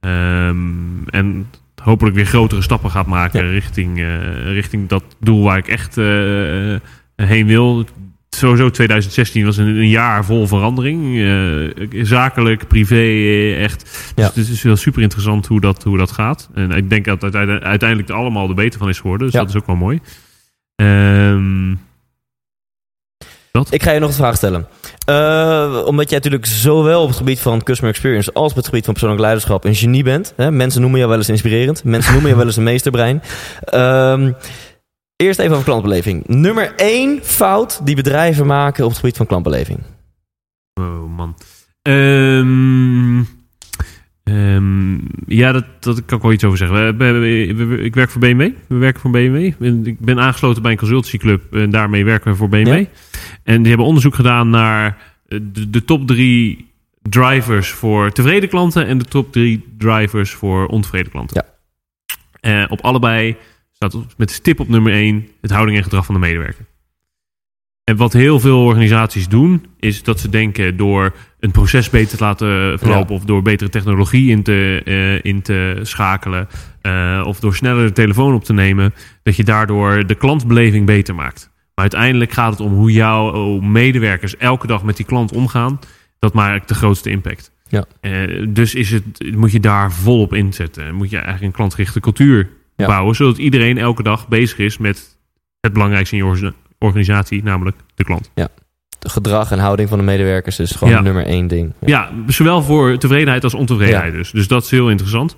[0.00, 1.50] Ehm, en
[1.82, 3.50] hopelijk weer grotere stappen gaat maken Ja.
[3.50, 5.94] richting, eh, richting dat doel waar ik echt
[7.16, 7.84] heen wil.
[8.36, 11.18] Sowieso 2016 was een, een jaar vol verandering.
[11.18, 14.12] Eh, zakelijk, privé, eh, echt.
[14.16, 14.30] Ja.
[14.34, 16.48] Dus het is wel super interessant hoe dat, hoe dat gaat.
[16.54, 19.26] En ik denk dat uiteindelijk er allemaal er beter van is geworden.
[19.26, 19.40] Dus Ja.
[19.40, 20.00] dat is ook wel mooi.
[23.50, 23.72] Dat?
[23.72, 24.66] Ik ga je nog een vraag stellen.
[25.06, 28.84] Eh, omdat jij natuurlijk zowel op het gebied van customer experience als op het gebied
[28.84, 30.32] van persoonlijk leiderschap een genie bent.
[30.36, 30.50] Hè?
[30.50, 31.84] Mensen noemen jou wel eens inspirerend.
[31.84, 33.22] Mensen noemen je wel eens een meesterbrein.
[33.64, 34.32] Ehm,
[35.16, 36.26] eerst even over klantbeleving.
[36.26, 39.78] Nummer één fout die bedrijven maken op het gebied van klantbeleving.
[40.74, 41.34] Oh man.
[41.82, 43.22] Ehm,
[44.24, 44.94] ehm,
[45.26, 46.96] ja, dat, dat kan ik wel iets over zeggen.
[46.98, 48.50] We, we- we- we- ik werk voor BMW.
[48.66, 49.36] We werken voor BMW.
[49.86, 52.78] Ik ben aangesloten bij een consultancyclub en daarmee werken we voor BMW.
[52.78, 52.84] Ja.
[53.42, 54.96] En die hebben onderzoek gedaan naar
[55.28, 56.70] eh, de, de top drie
[57.02, 61.44] drivers voor tevreden klanten en de top drie drivers voor ontevreden klanten.
[62.40, 63.36] Eh, op allebei
[63.76, 66.66] staat met stip op nummer één het houding en gedrag van de medewerker.
[67.84, 72.24] En wat heel veel organisaties doen, is dat ze denken door een proces beter te
[72.24, 76.48] laten verlopen of door betere technologie in te, eh, in te schakelen
[76.80, 81.14] eh, of door sneller de telefoon op te nemen, dat je daardoor de klantbeleving beter
[81.14, 81.50] maakt.
[81.54, 85.78] Maar uiteindelijk gaat het om hoe jouw medewerkers elke dag met die klant omgaan.
[86.18, 87.50] Dat maakt de grootste impact.
[87.68, 87.84] Ja.
[88.00, 90.94] Eh, dus is het, moet je daar volop inzetten.
[90.94, 92.86] Moet je eigenlijk een klantgerichte cultuur Ja.
[92.86, 95.18] bouwen, zodat iedereen elke dag bezig is met
[95.60, 98.30] het belangrijkste in je orga- organisatie, namelijk de klant.
[99.00, 101.00] Gedrag en houding van de medewerkers is gewoon Ja.
[101.00, 101.72] nummer één ding.
[101.80, 104.30] Ja, zowel voor tevredenheid als ontevredenheid dus.
[104.30, 105.36] Dus dat is heel interessant.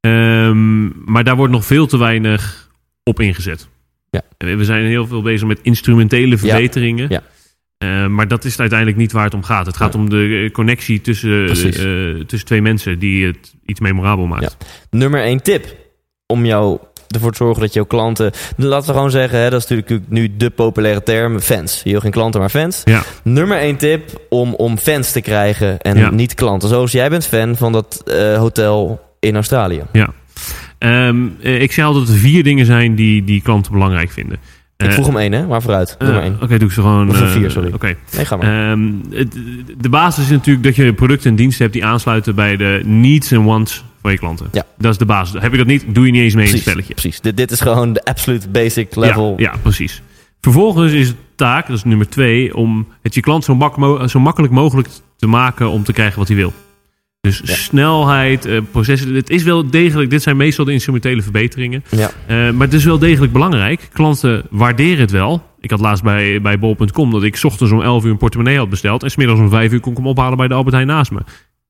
[0.00, 2.70] Ehm, maar daar wordt nog veel te weinig
[3.02, 3.68] op ingezet.
[4.10, 4.22] Ja.
[4.38, 7.06] We zijn heel veel bezig met instrumentele verbeteringen.
[7.08, 7.22] Ja.
[7.78, 9.66] Eh, maar dat is uiteindelijk niet waar het om gaat.
[9.66, 9.98] Het gaat Ja.
[10.00, 11.76] om de eh, connectie tussen, Precies.
[11.76, 11.84] eh,
[12.26, 14.56] tussen twee mensen die het iets memorabel maakt.
[14.90, 15.76] Nummer één tip
[16.34, 16.78] om jou
[17.08, 18.30] ervoor te zorgen dat jouw klanten...
[18.56, 21.80] Laten we gewoon zeggen, hè, dat is natuurlijk nu de populaire term, fans.
[21.84, 22.80] Je wil geen klanten, maar fans.
[22.84, 23.02] Ja.
[23.22, 26.10] Nummer één tip om, om fans te krijgen en Ja.
[26.10, 26.68] niet klanten.
[26.68, 29.82] Zoals jij bent fan van dat eh, hotel in Australië.
[29.92, 30.08] Ja.
[30.78, 34.38] Ehm, eh, ik zei altijd dat er vier dingen zijn die, die klanten belangrijk vinden.
[34.76, 35.46] Ik Eh, vroeg hem één, hè?
[35.46, 35.94] Maar vooruit.
[35.98, 36.36] Doe maar één.
[36.42, 37.08] Oké, doe ik ze gewoon.
[37.10, 37.70] Of vier, sorry.
[37.74, 37.94] Oké.
[38.16, 38.70] Nee, ga maar.
[38.70, 38.90] Ehm,
[39.78, 43.30] de basis is natuurlijk dat je producten en diensten hebt die aansluiten bij de needs
[43.30, 44.48] en wants je klanten.
[44.52, 44.64] Ja.
[44.78, 45.40] Dat is de basis.
[45.42, 46.92] Heb je dat niet, doe je niet eens mee in het precies, spelletje.
[46.92, 47.20] precies.
[47.20, 49.34] Dit, dit is gewoon de absolute basic level.
[49.36, 50.02] Ja, ja, precies.
[50.40, 54.20] Vervolgens is het taak, dat is nummer twee, om het je klant zo, mak- zo
[54.20, 56.52] makkelijk mogelijk te maken om te krijgen wat hij wil.
[57.20, 59.14] Dus snelheid, eh, processen.
[59.14, 61.84] Het is wel degelijk, dit zijn meestal de instrumentele verbeteringen.
[61.90, 62.10] Ja.
[62.26, 63.88] Eh, maar het is wel degelijk belangrijk.
[63.92, 65.42] Klanten waarderen het wel.
[65.60, 68.56] Ik had laatst bij, bij bol.com dat ik 's ochtends om 11 uur een portemonnee
[68.58, 69.02] had besteld.
[69.02, 71.20] En smiddags om 5 uur kon ik hem ophalen bij de Albert Heijn naast me.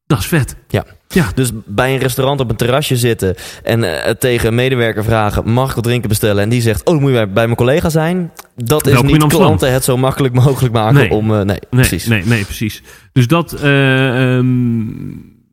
[0.07, 0.57] Dat is vet.
[0.68, 0.84] Ja.
[1.09, 1.26] Ja.
[1.34, 5.68] Dus bij een restaurant op een terrasje zitten en eh, tegen een medewerker vragen: mag
[5.68, 6.42] ik wat drinken bestellen?
[6.42, 8.32] En die zegt: Oh, moet je bij- mijn collega zijn.
[8.57, 11.11] Dat is niet klanten het zo makkelijk mogelijk maken Nee.
[11.11, 11.30] om.
[11.30, 12.07] eh, nee, Nee, precies.
[12.07, 12.82] nee, nee, precies.
[13.12, 14.84] Dus dat, eh, ehm,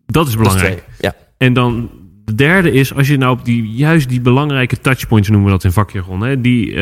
[0.05, 0.83] dat is belangrijk.
[0.99, 1.13] Ja.
[1.37, 1.89] En dan
[2.25, 5.63] de derde is, als je nou op die, juist die belangrijke touchpoints noemen we dat
[5.63, 6.75] in vakjargon, hè, die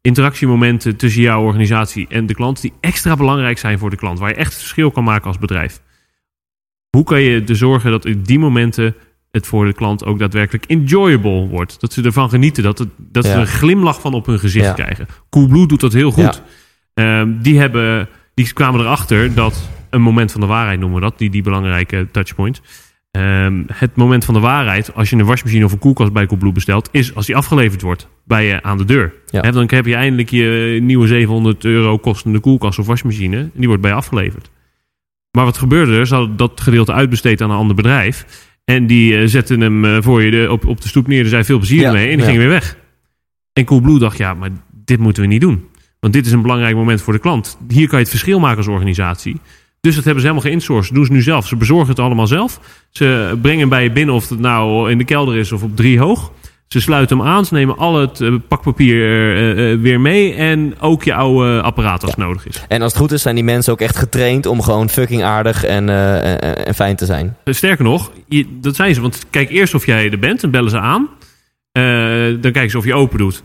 [0.00, 4.28] interactiemomenten tussen jouw organisatie en de klant, die extra belangrijk zijn voor de klant, waar
[4.28, 5.80] je echt het verschil kan maken als bedrijf.
[6.96, 8.94] Hoe kan je er zorgen dat in die momenten
[9.30, 11.80] het voor de klant ook daadwerkelijk enjoyable wordt?
[11.80, 14.66] Dat ze ervan genieten, dat, het, dat ze er een glimlach van op hun gezicht
[14.66, 14.72] Ja.
[14.72, 15.06] krijgen.
[15.30, 16.42] Coolblue doet dat heel goed.
[16.94, 21.18] Ehm, die, hebben, die kwamen erachter dat een moment van de waarheid noemen we dat,
[21.18, 22.60] die, die belangrijke touchpoint.
[23.10, 26.52] Ehm, het moment van de waarheid, als je een wasmachine of een koelkast bij Coolblue
[26.52, 29.14] bestelt, is als die afgeleverd wordt bij je aan de deur.
[29.26, 29.50] Ja.
[29.50, 33.36] Dan heb je eindelijk je nieuwe 700 euro kostende koelkast of wasmachine.
[33.36, 34.50] En die wordt bij je afgeleverd.
[35.32, 36.06] Maar wat gebeurde er?
[36.06, 38.26] Ze hadden dat gedeelte uitbesteed aan een ander bedrijf.
[38.64, 41.22] En die eh, zetten hem eh, voor je de, op, op de stoep neer.
[41.22, 42.10] Er zei veel plezier Ja, mee.
[42.10, 42.76] En die gingen weer weg.
[43.52, 44.50] En Coolblue dacht, ja, maar
[44.84, 45.68] dit moeten we niet doen.
[46.00, 47.58] Want dit is een belangrijk moment voor de klant.
[47.68, 49.40] Hier kan je het verschil maken als organisatie.
[49.80, 50.88] Dus dat hebben ze helemaal geïnsourced.
[50.88, 51.46] Dat doen ze nu zelf.
[51.46, 52.60] Ze bezorgen het allemaal zelf.
[52.90, 55.76] Ze brengen hem bij je binnen of het nou in de kelder is of op
[55.76, 56.32] drie hoog.
[56.72, 57.44] Ze sluiten hem aan.
[57.44, 60.34] Ze nemen al het eh, pakpapier eh, eh, weer mee.
[60.34, 62.64] En ook je oude apparaat als nodig is.
[62.68, 65.64] En als het goed is, zijn die mensen ook echt getraind om gewoon fucking aardig
[65.64, 67.36] en, en, fijn te zijn.
[67.44, 69.00] Sterker nog, je, dat zijn ze.
[69.00, 71.08] Want kijk eerst of jij er bent en bellen ze aan.
[72.40, 73.42] Dan kijken ze of je open doet.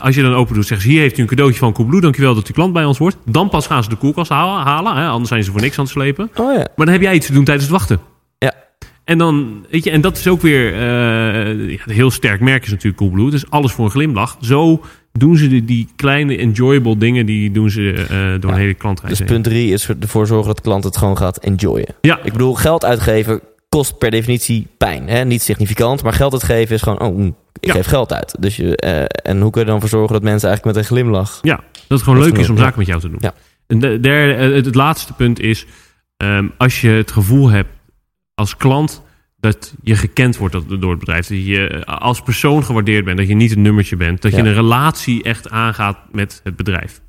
[0.00, 0.92] Als je dan open doet, zeggen ze...
[0.92, 2.00] hier heeft u een cadeautje van Coolblue.
[2.00, 3.16] Dankjewel dat u klant bij ons wordt.
[3.24, 4.64] Dan pas gaan ze de koelkast halen.
[4.64, 6.30] halen hè, anders zijn ze voor niks aan het slepen.
[6.34, 6.66] Oh ja.
[6.76, 8.00] Maar dan heb jij iets te doen tijdens het wachten.
[9.06, 12.96] En dan, weet je, en dat is ook weer eh, heel sterk merk is natuurlijk
[12.96, 13.30] Coolblue.
[13.30, 14.36] Dus alles voor een glimlach.
[14.40, 14.80] Zo
[15.12, 18.08] doen ze die, die kleine enjoyable dingen, die doen ze eh,
[18.40, 18.56] door Ja.
[18.56, 21.36] een hele klantreis Dus punt drie is ervoor zorgen dat de klant het gewoon gaat
[21.38, 21.94] enjoyen.
[22.00, 25.08] Ja, Ik bedoel, geld uitgeven kost per definitie pijn.
[25.08, 25.24] Hè?
[25.24, 27.72] Niet significant, maar geld uitgeven is gewoon, oh, ik Ja.
[27.72, 28.36] geef geld uit.
[28.40, 30.86] Dus je, eh, en hoe kun je er dan voor zorgen dat mensen eigenlijk met
[30.86, 31.38] een glimlach...
[31.42, 31.64] ja, dat
[31.98, 33.18] het gewoon leuk is om zaken met jou te doen.
[33.20, 33.34] Ja.
[33.66, 35.66] En de het laatste punt is,
[36.16, 37.68] ehm, als je het gevoel hebt
[38.36, 39.02] als klant
[39.40, 43.28] dat je gekend wordt door het bedrijf, dat je eh, als persoon gewaardeerd bent, dat
[43.28, 47.00] je niet een nummertje bent, dat je een relatie echt aangaat met het bedrijf.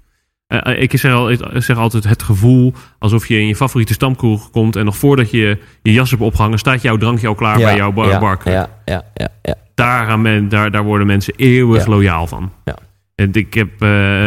[0.48, 3.94] Eh, eh, ik zeg, al, ik zeg altijd het gevoel alsof je in je favoriete
[3.94, 7.58] stamkroeg komt en nog voordat je je jas hebt opgehangen, staat jouw drankje al klaar
[7.58, 8.10] bij jouw bar.
[8.44, 9.56] ja, ja, ja, ja.
[9.74, 12.52] Daar, gaan men, daar, daar worden mensen eeuwig loyaal van.
[12.66, 12.78] Ja.
[13.16, 13.74] En ik, heb,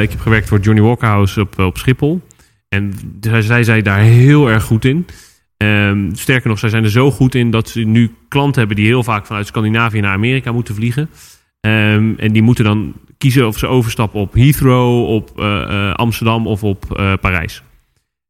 [0.02, 2.20] ik heb gewerkt voor Johnny Walker House op, op Schiphol.
[2.68, 5.06] En zij, zij zijn daar heel erg goed in.
[5.60, 8.86] Ehm, sterker nog, zij zijn er zo goed in dat ze nu klanten hebben die
[8.86, 11.10] heel vaak vanuit Scandinavië naar Amerika moeten vliegen.
[11.60, 16.46] Ehm, en die moeten dan kiezen of ze overstappen op Heathrow, op eh, eh, Amsterdam
[16.46, 17.62] of op eh, Parijs.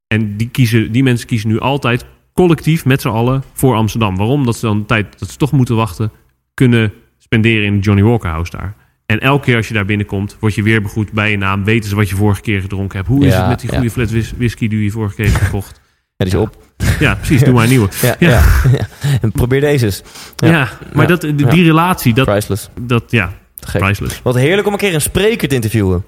[0.06, 2.04] En die, kiezen, die mensen kiezen nu altijd
[2.34, 4.16] collectief met z'n allen voor Amsterdam.
[4.16, 4.44] Waarom?
[4.44, 6.10] Dat ze dan de tijd dat ze toch moeten wachten
[6.54, 8.74] kunnen spenderen in de Johnny Walker House daar.
[9.06, 11.64] En elke keer als je daar binnenkomt, word je weer begroet bij je naam.
[11.64, 13.08] Weten ze wat je vorige keer gedronken hebt.
[13.08, 13.76] Hoe is Ja, het met die ja.
[13.76, 15.80] goede flat whis- whisky die je vorige keer hebt gekocht?
[16.16, 16.59] Ja, die is op.
[16.98, 17.42] Ja, precies.
[17.44, 17.88] Doe maar een nieuwe.
[18.02, 18.28] Ja, Ja.
[18.30, 18.42] ja.
[18.72, 18.86] ja.
[19.20, 20.02] En probeer deze eens.
[20.36, 20.68] Ja, Ja.
[20.92, 21.16] maar Ja.
[21.16, 22.68] Dat, die, die relatie, dat, Priceless.
[22.80, 23.80] dat ja, gek.
[23.80, 24.20] priceless.
[24.22, 26.04] Wat heerlijk om een keer een spreker te interviewen.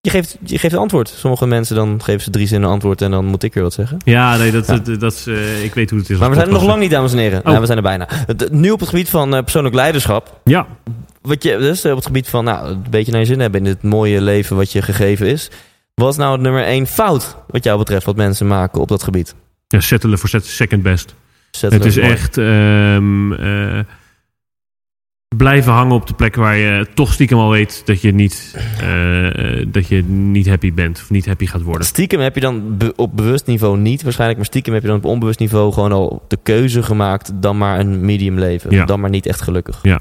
[0.00, 1.08] Je geeft, je geeft een antwoord.
[1.08, 3.98] Sommige mensen dan geven ze drie zinnen antwoord en dan moet ik weer wat zeggen.
[4.04, 4.76] Ja, nee, dat, Ja.
[4.78, 6.18] dat, dat is, eh, ik weet hoe het is.
[6.18, 7.46] Maar we zijn er nog lang niet, dames en heren.
[7.46, 7.52] Oh.
[7.52, 8.06] Ja, we zijn er bijna.
[8.26, 10.40] Het- Nu op het gebied van eh, persoonlijk leiderschap.
[10.44, 10.66] Ja,
[11.22, 13.60] Wat je, dus eh, op het gebied van nou, een beetje naar je zin hebben
[13.60, 15.50] in dit mooie leven wat je gegeven is.
[15.94, 19.02] Wat is nou het nummer één fout wat jou betreft wat mensen maken op dat
[19.02, 19.34] gebied?
[19.76, 21.14] Ja settelen voor second best.
[21.60, 22.10] Het is mooi.
[22.10, 23.80] echt ehm, eh,
[25.36, 29.60] blijven hangen op de plek waar je toch stiekem al weet dat je niet, eh,
[29.60, 31.86] eh, dat je niet happy bent of niet happy gaat worden.
[31.86, 34.96] Stiekem heb je dan be- op bewust niveau niet waarschijnlijk, maar stiekem heb je dan
[34.96, 38.70] op onbewust niveau gewoon al de keuze gemaakt dan maar een medium leven.
[38.70, 38.84] Ja.
[38.84, 39.78] Dan maar niet echt gelukkig.
[39.82, 40.00] Ja,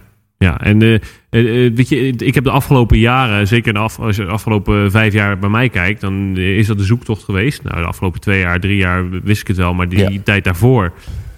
[0.53, 4.15] en eh, eh, eh, weet je, ik heb de afgelopen jaren, zeker de af, als
[4.15, 7.63] je de afgelopen vijf jaar bij mij kijkt, dan is dat de zoektocht geweest.
[7.63, 10.19] Nou, de afgelopen twee jaar, drie jaar wist ik het wel, maar die Ja.
[10.23, 10.93] tijd daarvoor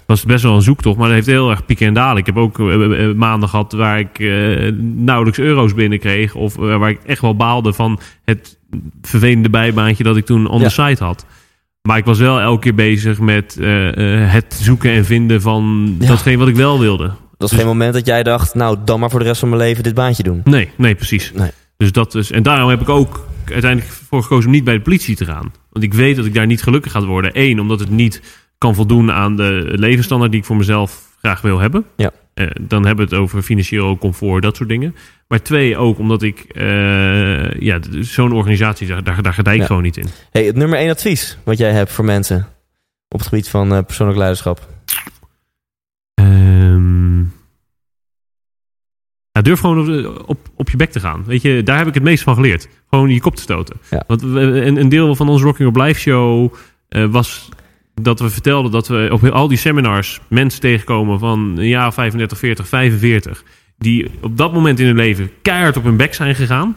[0.06, 2.16] was het best wel een zoektocht, maar dat heeft heel erg pieken en dalen.
[2.16, 2.58] Ik heb ook
[3.16, 4.18] maanden gehad waar ik
[4.94, 6.34] nauwelijks euro's binnenkreeg.
[6.34, 8.58] Of waar ik echt wel baalde van het
[9.02, 10.68] vervelende bijbaantje dat ik toen on Ja.
[10.68, 11.26] the site had.
[11.82, 13.58] Maar ik was wel elke keer bezig met
[14.32, 16.06] het zoeken en vinden van Ja.
[16.06, 17.10] datgene wat ik wel wilde.
[17.38, 19.60] Dat was geen moment dat jij dacht, nou, dan maar voor de rest van mijn
[19.60, 20.40] leven dit baantje doen.
[20.44, 21.32] Nee, nee, precies.
[21.34, 21.50] Nee.
[21.76, 24.80] Dus dat is, en daarom heb ik ook uiteindelijk voor gekozen om niet bij de
[24.80, 25.52] politie te gaan.
[25.70, 27.30] Want ik weet dat ik daar niet gelukkig ga worden.
[27.34, 28.22] Eén, omdat het niet
[28.58, 31.84] kan voldoen aan de levensstandaard die ik voor mezelf graag wil hebben.
[31.96, 32.10] Ja.
[32.34, 34.94] Eh, dan hebben we het over financieel comfort, dat soort dingen.
[35.28, 39.66] Maar twee, ook omdat ik eh, ja, zo'n organisatie, daar, daar, daar gedij ik Ja.
[39.66, 40.06] gewoon niet in.
[40.30, 42.46] Hey, het nummer één advies wat jij hebt voor mensen
[43.08, 44.68] op het gebied van eh, persoonlijk leiderschap.
[49.42, 51.22] Durf gewoon op, op, op je bek te gaan.
[51.26, 52.68] Weet je, daar heb ik het meest van geleerd.
[52.90, 53.76] Gewoon je kop te stoten.
[53.90, 54.04] Ja.
[54.06, 56.54] Want een, een deel van onze Rocking Up Live show
[56.88, 57.48] eh, was
[57.94, 62.38] dat we vertelden dat we op al die seminars mensen tegenkomen van een jaar 35,
[62.38, 63.42] 40, 45.
[63.78, 66.76] Die op dat moment in hun leven keihard op hun bek zijn gegaan.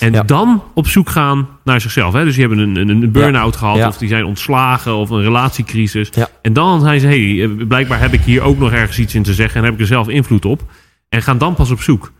[0.00, 0.22] En Ja.
[0.22, 2.12] dan op zoek gaan naar zichzelf.
[2.12, 2.24] Hè?
[2.24, 3.76] Dus die hebben een, een, een burn-out gehad.
[3.76, 3.88] Ja.
[3.88, 4.94] Of die zijn ontslagen.
[4.96, 6.10] Of een relatiecrisis.
[6.42, 9.22] En dan zijn ze, hey, eh, blijkbaar heb ik hier ook nog ergens iets in
[9.22, 9.58] te zeggen.
[9.58, 10.62] En heb ik er zelf invloed op.
[11.08, 12.12] En gaan dan pas op zoek.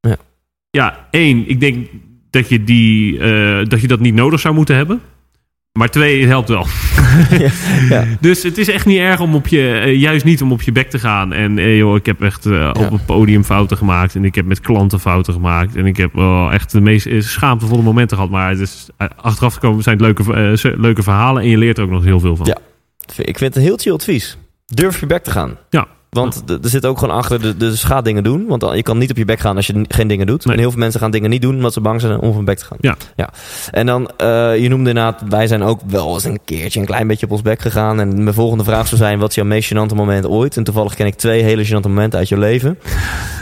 [0.00, 0.16] Ja.
[0.70, 1.88] Ja, één, ik denk
[2.30, 5.00] dat je, die, eh, dat je dat niet nodig zou moeten hebben.
[5.72, 6.66] Maar twee, het helpt wel.
[7.88, 8.04] ja.
[8.20, 10.72] Dus het is echt niet erg om op je, eh, juist niet om op je
[10.72, 11.32] bek te gaan.
[11.32, 14.14] En eh, joh, ik heb echt op het podium fouten gemaakt.
[14.14, 15.76] En ik heb met klanten fouten gemaakt.
[15.76, 18.32] En ik heb wel echt de meest schaamtevolle momenten gehad.
[18.32, 21.42] Maar het is, achteraf gekomen zijn het leuke, leuke verhalen.
[21.42, 22.46] En je leert er ook nog heel veel van.
[22.46, 22.58] Ja.
[23.16, 24.36] Ik vind het een heel chill advies.
[24.66, 25.56] Durf je bek te gaan.
[25.70, 25.86] Ja.
[26.10, 28.46] Want er zit ook gewoon achter, de- dus ga dingen doen.
[28.48, 30.44] Want je kan niet op je bek gaan als je geen dingen doet.
[30.44, 30.54] Nee.
[30.54, 32.44] En heel veel mensen gaan dingen niet doen omdat ze bang zijn om op hun
[32.44, 32.76] bek te gaan.
[32.80, 32.96] Ja.
[33.16, 33.28] ja.
[33.70, 37.06] En dan, eh, je noemde inderdaad, wij zijn ook wel eens een keertje een klein
[37.06, 38.00] beetje op ons bek gegaan.
[38.00, 40.56] En mijn volgende vraag zou zijn, wat is jouw meest gênante moment ooit?
[40.56, 42.78] En toevallig ken ik twee hele gênante momenten uit je leven.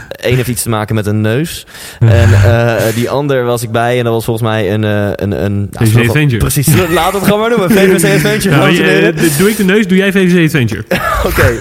[0.09, 1.65] Eén heeft iets te maken met een neus.
[1.99, 4.83] En eh, die ander was ik bij en dat was volgens mij een...
[4.83, 6.37] eh, een, een nou, VVC Adventure.
[6.37, 7.71] Precies, we het gewoon maar noemen.
[7.71, 10.83] VVC Adventure, Nou, je, doe ik de neus, doe jij VVC Adventure.
[11.25, 11.57] Oké.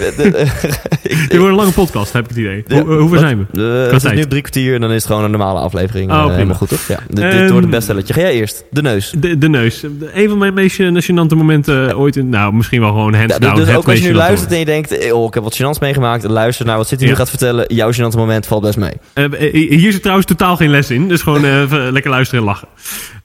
[1.28, 2.64] Dit wordt een lange podcast, heb ik het idee.
[2.68, 3.62] Hoe, hoeveel wat- zijn we?
[3.86, 6.10] eh, het is nu drie kwartier en dan is het gewoon een normale aflevering.
[6.12, 6.86] Oh, eh, helemaal goed, toch?
[6.88, 8.12] Ja, dit, dit Ehm, wordt het bestselletje.
[8.14, 8.64] Ga jij eerst.
[8.70, 9.14] De neus.
[9.18, 9.82] De, de neus.
[10.14, 12.16] Een van mijn meest gênante momenten ooit.
[12.16, 13.56] In, nou, misschien wel gewoon hands Ja, down.
[13.56, 15.56] dus het ook als je nu luistert en je denkt, eh, oh, ik heb wat
[15.62, 16.24] gênants meegemaakt.
[16.28, 17.16] Luister naar wat City nu Ja.
[17.16, 17.74] gaat vertellen.
[17.74, 18.92] Jouw gênante moment valt best mee.
[19.12, 21.08] Eh, eh, hier zit trouwens totaal geen les in.
[21.08, 22.68] Dus gewoon eh, even lekker luisteren en lachen.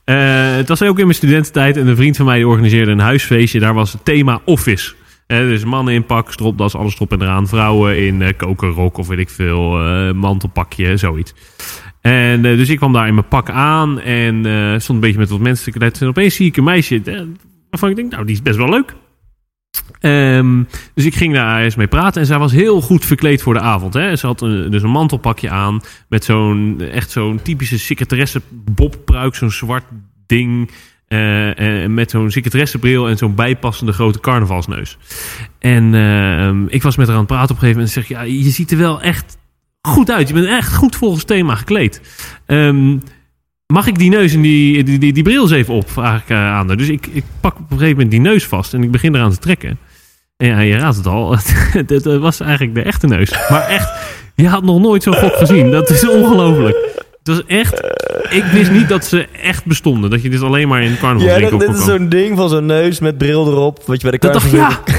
[0.04, 0.16] Eh,
[0.56, 1.78] het was ook in mijn studententijd.
[1.78, 3.60] En een vriend van mij die organiseerde een huisfeestje.
[3.60, 4.92] Daar was het thema office.
[5.28, 7.48] Eh, dus mannen in pak, stropdas, alles erop en eraan.
[7.48, 9.80] Vrouwen in eh kokerrok of weet ik veel.
[9.86, 11.34] eh, mantelpakje, zoiets.
[12.02, 14.00] En eh, dus ik kwam daar in mijn pak aan.
[14.00, 16.04] En eh, stond een beetje met wat mensen te kletsen.
[16.06, 17.02] En opeens zie ik een meisje.
[17.06, 17.22] eh,
[17.70, 18.96] waarvan ik denk, nou, die is best wel leuk.
[20.00, 20.64] Ehm,
[20.94, 23.60] dus ik ging daar eens mee praten en zij was heel goed verkleed voor de
[23.60, 23.94] avond.
[23.94, 24.16] Hè.
[24.16, 29.84] Ze had dus een mantelpakje aan met zo'n echt zo'n typische secretaresse bobpruik, zo'n zwart
[30.26, 30.72] ding.
[31.14, 34.98] Eh, en met zo'n secretaressebril en zo'n bijpassende grote carnavalsneus.
[35.60, 37.96] En ehm, ik was met haar aan het praten op een gegeven moment.
[37.96, 39.38] En zeg ja, je ziet er wel echt
[39.82, 40.28] goed uit.
[40.28, 42.02] Je bent echt goed volgens thema gekleed.
[42.46, 42.98] Ehm,
[43.68, 45.90] mag ik die neus en die, die, die, die bril eens even op?
[45.90, 46.78] Vraag ik eh, aan haar.
[46.78, 49.32] Dus ik, ik pak op een gegeven moment die neus vast en ik begin eraan
[49.32, 49.78] te trekken.
[50.38, 51.38] En ja, je raadt het al.
[51.86, 53.32] dat was eigenlijk de echte neus.
[53.50, 53.92] Maar echt,
[54.36, 55.72] je had nog nooit zo'n gok gezien.
[55.72, 57.04] Dat is ongelooflijk.
[57.24, 57.74] Het was echt...
[58.30, 60.10] Ik wist niet dat ze echt bestonden.
[60.10, 62.66] Dat je dit alleen maar in Ja, carnavalswinkel dat, dit is zo'n ding van zo'n
[62.66, 63.84] neus met bril erop.
[63.86, 64.94] Wat je bij de Dat dacht ik, carnaval- ja.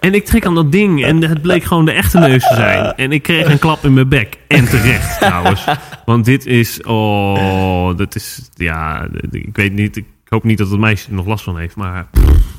[0.00, 2.94] En ik trek aan dat ding en het bleek gewoon de echte neus te zijn.
[2.96, 4.36] En ik kreeg een klap in mijn bek.
[4.48, 5.64] En terecht trouwens.
[6.04, 10.78] Want dit is, oh, dat is, ja, ik weet niet, ik hoop niet dat het
[10.80, 11.76] meisje er nog last van heeft.
[11.76, 12.06] Maar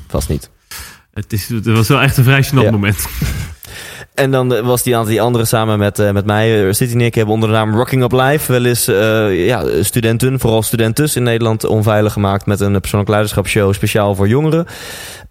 [0.08, 0.50] Vast niet.
[1.12, 2.70] het, is, het was wel echt een vrij gênant Ja.
[2.70, 3.06] moment.
[4.14, 6.66] En dan eh, was die die andere samen met, eh, met mij.
[6.66, 8.84] Eh, City en ik hebben onder de naam Rocking Up Live wel eens
[9.46, 14.66] ja, studenten, vooral studentes in Nederland, onveilig gemaakt met een persoonlijk leiderschapsshow speciaal voor jongeren.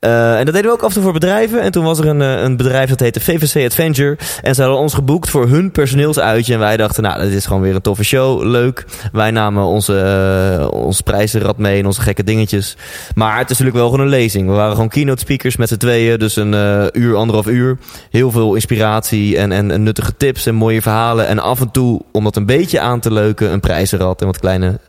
[0.03, 1.61] Eh, en dat deden we ook af en toe voor bedrijven.
[1.61, 4.17] En toen was er een, eh, een bedrijf dat heette VVC Adventure.
[4.41, 6.53] En ze hadden ons geboekt voor hun personeelsuitje.
[6.53, 8.43] En wij dachten, nou, dit is gewoon weer een toffe show.
[8.43, 8.85] Leuk.
[9.11, 12.77] Wij namen onze, eh, ons prijzenrad mee en onze gekke dingetjes.
[13.15, 14.47] Maar het is natuurlijk wel gewoon een lezing.
[14.47, 16.19] We waren gewoon keynote speakers met z'n tweeën.
[16.19, 17.77] Dus een eh, uur, anderhalf uur.
[18.09, 21.27] Heel veel inspiratie en, en, en nuttige tips en mooie verhalen.
[21.27, 24.39] En af en toe, om dat een beetje aan te leuken, een prijzenrad en wat
[24.39, 24.79] kleine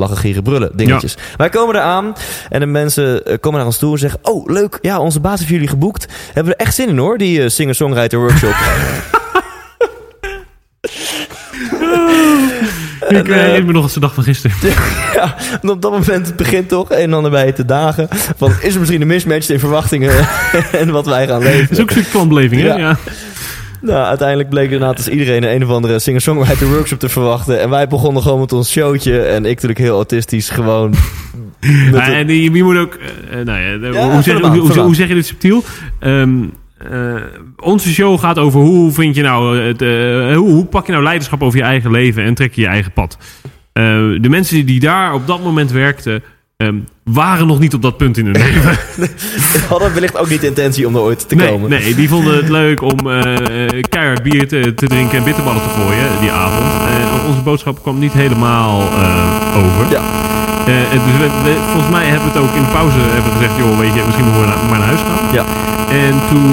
[0.00, 1.16] lachen, gieren, brullen dingetjes.
[1.36, 2.14] Wij komen eraan
[2.48, 4.18] en de mensen eh, komen naar ons toe en zeggen...
[4.22, 6.06] Oh, leuk, ja, onze baas heeft jullie geboekt.
[6.26, 8.54] Hebben we er echt zin in hoor, die eh, singer-songwriter workshop.
[13.08, 14.56] Ik En, eh, me nog als de dag van gisteren.
[15.14, 18.08] ja, en op dat moment begint toch een en ander bij te dagen.
[18.36, 20.26] Van, is er misschien een mismatch in verwachtingen
[20.72, 21.80] en wat wij gaan Dat is leven?
[21.80, 22.66] ook een klantbeleving, hè?
[22.66, 22.76] Ja.
[22.76, 22.96] Ja.
[23.82, 27.60] Nou, uiteindelijk bleek inderdaad dus iedereen een of andere singer-songwriter workshop te verwachten.
[27.60, 29.20] En wij begonnen gewoon met ons showtje.
[29.22, 30.90] En ik natuurlijk heel autistisch gewoon...
[31.90, 32.98] de- en je, je moet ook...
[33.44, 35.64] nou ja, de- Ja, hoe, zeg, hoe, hoe je dit subtiel?
[36.00, 36.42] Ehm,
[36.90, 37.14] eh,
[37.56, 39.58] onze show gaat over hoe vind je nou...
[39.60, 42.60] Het, eh, hoe, hoe pak je nou leiderschap over je eigen leven en trek je
[42.60, 43.18] je eigen pad?
[43.72, 43.82] Eh,
[44.20, 46.22] de mensen die daar op dat moment werkten...
[46.60, 48.78] ehm, waren nog niet op dat punt in hun leven.
[49.68, 51.70] hadden wellicht ook niet de intentie om er ooit te Nee, komen.
[51.70, 55.68] nee, die vonden het leuk om eh, keihard bier te, te drinken en bitterballen te
[55.68, 56.66] gooien die avond.
[56.88, 59.84] Eh, onze boodschap kwam niet helemaal eh, over.
[59.90, 60.02] Ja.
[61.06, 63.78] Dus we, we- volgens mij hebben we het ook in de pauze hebben gezegd, joh,
[63.78, 65.24] weet je, misschien moeten we naar- maar naar huis gaan.
[65.38, 65.44] Ja.
[66.06, 66.48] En toen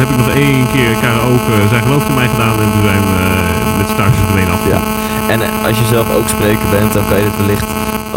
[0.00, 3.18] heb ik nog één keer karaoke, zij gelooft in mij gedaan en toen zijn we
[3.78, 4.62] met thuis verdwenen af.
[4.74, 4.80] Ja.
[5.32, 5.38] En
[5.68, 7.68] als je zelf ook spreker bent, dan kan je dit wellicht...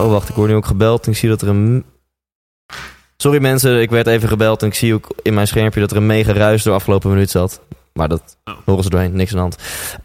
[0.04, 1.86] Oh, wacht, ik word nu ook gebeld en ik zie dat er een...
[3.18, 5.97] Sorry mensen, ik werd even gebeld en ik zie ook in mijn schermpje dat er
[5.97, 7.62] een mega ruis door afgelopen minuut zat.
[7.93, 8.54] Maar dat Oh.
[8.66, 9.56] horen ze doorheen, niks aan de hand.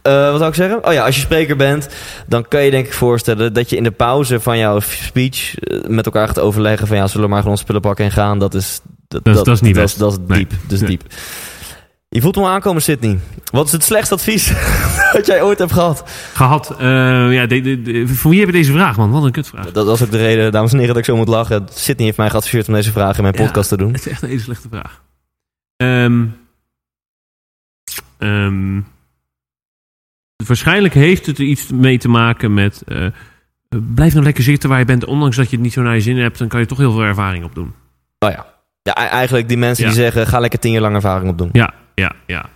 [0.03, 0.86] Eh, wat zou ik zeggen?
[0.86, 1.88] Oh ja, als je spreker bent,
[2.26, 5.80] dan kan je denk ik voorstellen dat je in de pauze van jouw speech eh,
[5.88, 8.38] met elkaar gaat overleggen van ja, zullen we maar gewoon spullen pakken en gaan.
[8.38, 9.99] Dat is, dat, Dat is- dat is niet dat, best.
[9.99, 10.53] dat is diep.
[10.68, 10.88] Nee.
[10.88, 11.03] diep.
[12.15, 13.19] Je voelt hem aankomen, Sydney.
[13.53, 14.53] Wat is het slechtste advies
[15.12, 16.11] dat jij ooit hebt gehad?
[16.35, 19.11] Gehad, eh, ja, de, de, de- voor wie heb je deze vraag, man?
[19.11, 19.73] Wat een kutvraag.
[19.73, 21.67] Dat was ook de reden, dames en heren, dat ik zo moet lachen.
[21.71, 23.45] Sydney heeft mij geadviseerd om deze vraag in mijn Ja.
[23.45, 23.93] podcast te doen.
[23.93, 25.03] Het is echt een hele slechte vraag.
[25.77, 26.25] Ehm,
[28.19, 28.81] ehm,
[30.47, 32.83] waarschijnlijk heeft het er iets mee te maken met...
[32.87, 33.07] eh,
[33.95, 35.05] blijf nou lekker zitten waar je bent.
[35.05, 36.39] Ondanks dat je het niet zo naar je zin hebt...
[36.39, 37.73] dan kan je toch heel veel ervaring opdoen.
[38.19, 38.47] Oh ja.
[38.83, 39.91] Ja, e- eigenlijk die mensen Ja.
[39.91, 41.49] die zeggen, ga lekker tien jaar lang ervaring opdoen.
[41.53, 42.49] Ja, ja, ja.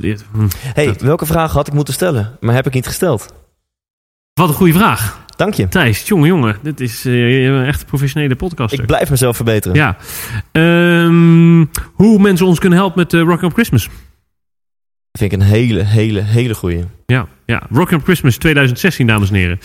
[0.00, 0.48] Dit- hm.
[0.74, 2.36] hey, Dat- welke vraag had ik moeten stellen?
[2.40, 3.34] Maar heb ik niet gesteld.
[4.34, 5.24] Wat een goede vraag.
[5.36, 5.68] Dank je.
[5.68, 6.58] Thijs, jongen, jongen.
[6.62, 8.80] Dit is een echt professionele podcaster.
[8.80, 9.76] Ik blijf mezelf verbeteren.
[9.76, 9.96] Ja.
[10.52, 13.88] Ehm, hoe mensen ons kunnen helpen met uh, Rock Up Christmas.
[15.18, 16.84] Vind ik een hele, hele, hele goeie.
[17.06, 17.62] Ja, ja.
[17.70, 19.58] Rock Up Christmas 2016, dames en heren.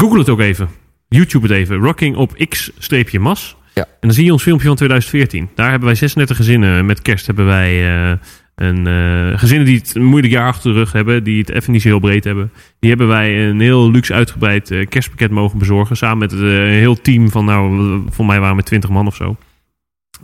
[0.00, 0.68] Google het ook even.
[1.08, 1.76] YouTube het even.
[1.76, 3.56] Rocking op x-mas.
[3.74, 3.82] Ja.
[3.82, 5.48] En dan zie je ons filmpje van 2014.
[5.54, 6.86] Daar hebben wij 36 gezinnen.
[6.86, 8.12] Met kerst hebben wij eh,
[8.54, 11.24] een, eh, gezinnen die het een moeilijk jaar achter de rug hebben.
[11.24, 12.52] Die het even niet zo heel breed hebben.
[12.78, 15.96] Die hebben wij een heel luxe uitgebreid eh, kerstpakket mogen bezorgen.
[15.96, 19.14] Samen met eh, een heel team van, nou, voor mij waren we 20 man of
[19.14, 19.36] zo.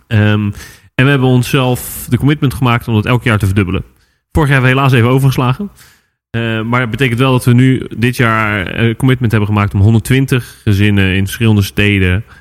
[0.07, 0.51] Ehm,
[0.94, 3.84] en we hebben onszelf de commitment gemaakt om dat elk jaar te verdubbelen.
[4.32, 5.70] Vorig jaar hebben we helaas even overgeslagen.
[6.36, 9.80] Uh, maar het betekent wel dat we nu dit jaar een commitment hebben gemaakt om
[9.80, 12.34] 120 gezinnen in verschillende steden uh,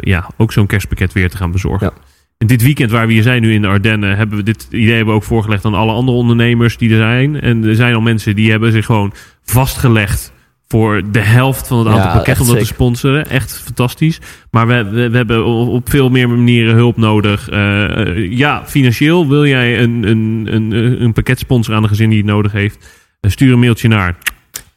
[0.00, 1.90] ja, ook zo'n kerstpakket weer te gaan bezorgen.
[1.94, 2.02] Ja.
[2.38, 4.94] En dit weekend waar we hier zijn nu in de Ardennen, hebben we dit idee
[4.94, 7.40] hebben we ook voorgelegd aan alle andere ondernemers die er zijn.
[7.40, 9.12] En er zijn al mensen die hebben zich gewoon
[9.44, 10.32] vastgelegd
[10.68, 13.28] voor de helft van het aantal Ja, pakketten om dat te sponsoren.
[13.28, 14.20] Echt fantastisch.
[14.50, 17.50] Maar we, we, we hebben op veel meer manieren hulp nodig.
[17.50, 22.08] Uh, uh, ja, financieel wil jij een, een, een, een pakket sponsoren aan een gezin
[22.08, 22.76] die het nodig heeft.
[23.20, 24.16] Uh, stuur een mailtje naar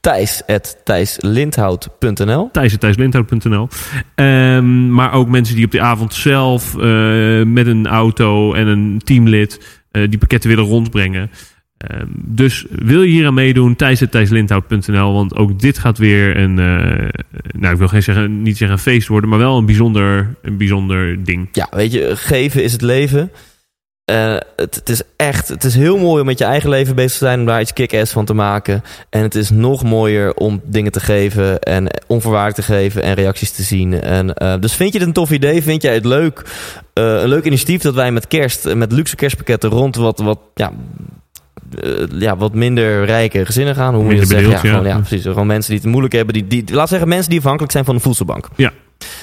[0.02, 3.68] Thijs at thijslindhout.nl thijs.thijslindhout.nl
[4.16, 9.02] um, Maar ook mensen die op de avond zelf uh, met een auto en een
[9.04, 11.32] teamlid uh, die pakketten willen rondbrengen.
[11.92, 17.10] Um, dus wil je hier aan meedoen, thijs.thijslindhout.nl Want ook dit gaat weer een, uh,
[17.52, 20.58] nou ik wil geen zeggen, niet zeggen een feest worden, maar wel een bijzonder, een
[20.58, 21.50] bijzonder ding.
[21.52, 23.32] Ja, weet je, geven is het leven.
[24.10, 27.12] Uh, het, het, is echt, het is heel mooi om met je eigen leven bezig
[27.12, 28.84] te zijn, om daar iets kick-ass van te maken.
[29.10, 33.52] En het is nog mooier om dingen te geven en onvoorwaardelijk te geven en reacties
[33.52, 34.02] te zien.
[34.02, 35.64] En, uh, dus vind je het een tof idee?
[35.64, 36.44] Vind jij het leuk?
[36.94, 40.72] Uh, een leuk initiatief dat wij met kerst, met luxe kerstpakketten rond wat, wat ja,
[42.18, 43.94] ja, wat minder rijke gezinnen gaan.
[43.94, 44.50] Hoe moet je dat zeggen?
[44.50, 44.70] Ja, ja.
[44.70, 45.24] gewoon, ja, precies.
[45.24, 46.34] Gewoon mensen die het moeilijk hebben.
[46.34, 48.48] Die, die, laat zeggen, mensen die afhankelijk zijn van de voedselbank.
[48.56, 48.72] Ja.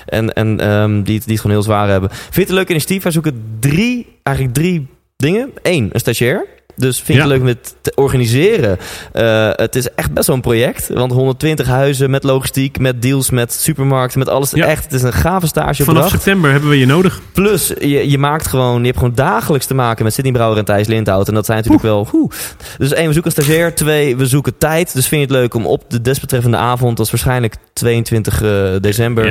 [0.07, 2.11] En, en um, die, die het gewoon heel zwaar hebben.
[2.11, 3.03] Vind je het een leuk initiatief?
[3.03, 5.53] Wij zoeken drie, eigenlijk drie dingen.
[5.63, 6.47] Eén, een stagiair.
[6.77, 7.21] Dus vind je Ja.
[7.21, 8.79] het leuk met te organiseren?
[9.15, 10.89] Uh, het is echt best wel een project.
[10.89, 14.51] Want 120 huizen met logistiek, met deals, met supermarkten, met alles.
[14.51, 14.67] Ja.
[14.67, 15.85] Echt, het is een gave stage.
[15.85, 17.21] Vanaf september hebben we je nodig.
[17.33, 20.65] Plus, je, je maakt gewoon, je hebt gewoon dagelijks te maken met Sidney Brouwer en
[20.65, 21.29] Thijs Lindhout.
[21.29, 22.09] En dat zijn natuurlijk wel.
[22.13, 22.31] Oeh.
[22.79, 23.75] Dus één, we zoeken een stagiair.
[23.75, 24.95] Twee, we zoeken tijd.
[24.95, 28.69] Dus vind je het leuk om op de desbetreffende avond, dat is waarschijnlijk 22 uh,
[28.81, 29.27] december,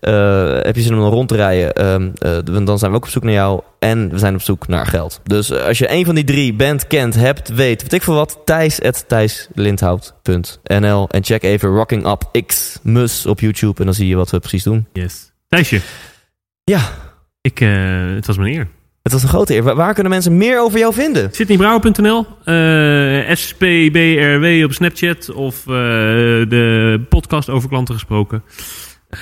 [0.00, 0.56] Ja.
[0.56, 2.12] uh, heb je zin om dan rond te rijden.
[2.24, 3.60] Uh, dan zijn we ook op zoek naar jou.
[3.82, 5.20] En we zijn op zoek naar geld.
[5.24, 8.14] Dus uh, als je een van die drie bent, kent, hebt, weet, weet ik veel
[8.14, 14.08] wat, Thijs thijslindhout.nl en check even Rocking Up X Mus op YouTube en dan zie
[14.08, 14.86] je wat we precies doen.
[14.92, 15.32] Yes.
[15.48, 15.80] Thijsje,
[16.64, 16.80] Ja,
[17.40, 18.68] ik, uh, het was mijn eer.
[19.02, 19.62] Het was een grote eer.
[19.62, 21.28] Waar, waar kunnen mensen meer over jou vinden?
[21.32, 25.72] Sydneybrouwer.nl, eh SPBRW op Snapchat of eh,
[26.48, 28.42] de podcast over klanten gesproken.
[29.08, 29.18] Eh,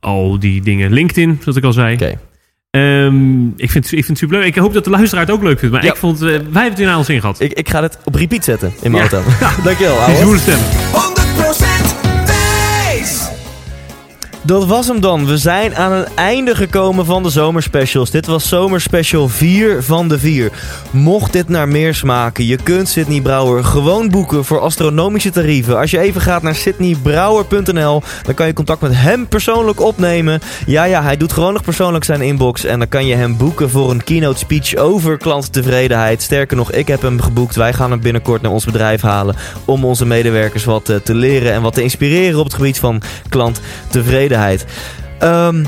[0.00, 0.92] al die dingen.
[0.92, 1.94] LinkedIn, zoals ik al zei.
[1.94, 2.18] Oké.
[2.74, 4.44] Ehm, ik, vind, ik vind het superleuk.
[4.46, 5.74] Ik hoop dat de luisteraar het ook leuk vindt.
[5.74, 5.90] Maar Ja.
[5.90, 7.40] ik vond, eh, wij hebben het weer naar ons in gehad.
[7.40, 9.10] Ik, ik ga het op repeat zetten in mijn Ja.
[9.10, 9.30] auto.
[9.64, 10.38] Dankjewel, ouwe.
[10.38, 10.58] stem.
[14.46, 15.26] Dat was hem dan.
[15.26, 18.10] We zijn aan het einde gekomen van de zomerspecials.
[18.10, 20.52] Dit was zomerspecial 4 van de 4.
[20.90, 25.78] Mocht dit naar meer smaken, je kunt Sydney Brouwer gewoon boeken voor astronomische tarieven.
[25.78, 30.40] Als je even gaat naar sydneybrouwer.nl, dan kan je contact met hem persoonlijk opnemen.
[30.66, 32.64] Ja, ja, hij doet gewoon nog persoonlijk zijn inbox.
[32.64, 36.22] En dan kan je hem boeken voor een keynote speech over klanttevredenheid.
[36.22, 37.56] Sterker nog, ik heb hem geboekt.
[37.56, 41.52] Wij gaan hem binnenkort naar ons bedrijf halen om onze medewerkers wat eh, te leren
[41.52, 44.32] en wat te inspireren op het gebied van klanttevredenheid.
[45.18, 45.64] Ehm,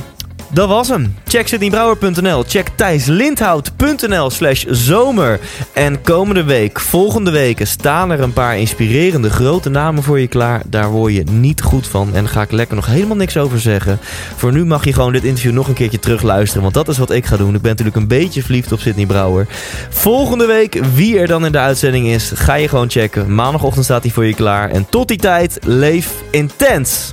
[0.52, 1.14] dat was hem.
[1.26, 2.44] Check sydneybrouwer.nl.
[2.46, 5.40] Check thijslindhout.nl slash zomer.
[5.72, 10.62] En komende week, volgende weken, staan er een paar inspirerende grote namen voor je klaar.
[10.66, 12.06] Daar word je niet goed van.
[12.14, 13.98] En daar ga ik lekker nog helemaal niks over zeggen.
[14.36, 16.62] Voor nu mag je gewoon dit interview nog een keertje terugluisteren.
[16.62, 17.54] Want dat is wat ik ga doen.
[17.54, 19.46] Ik ben natuurlijk een beetje verliefd op Sydney Brouwer.
[19.90, 23.34] Volgende week, wie er dan in de uitzending is, ga je gewoon checken.
[23.34, 24.70] Maandagochtend staat hij voor je klaar.
[24.70, 27.12] En tot die tijd, leef intens.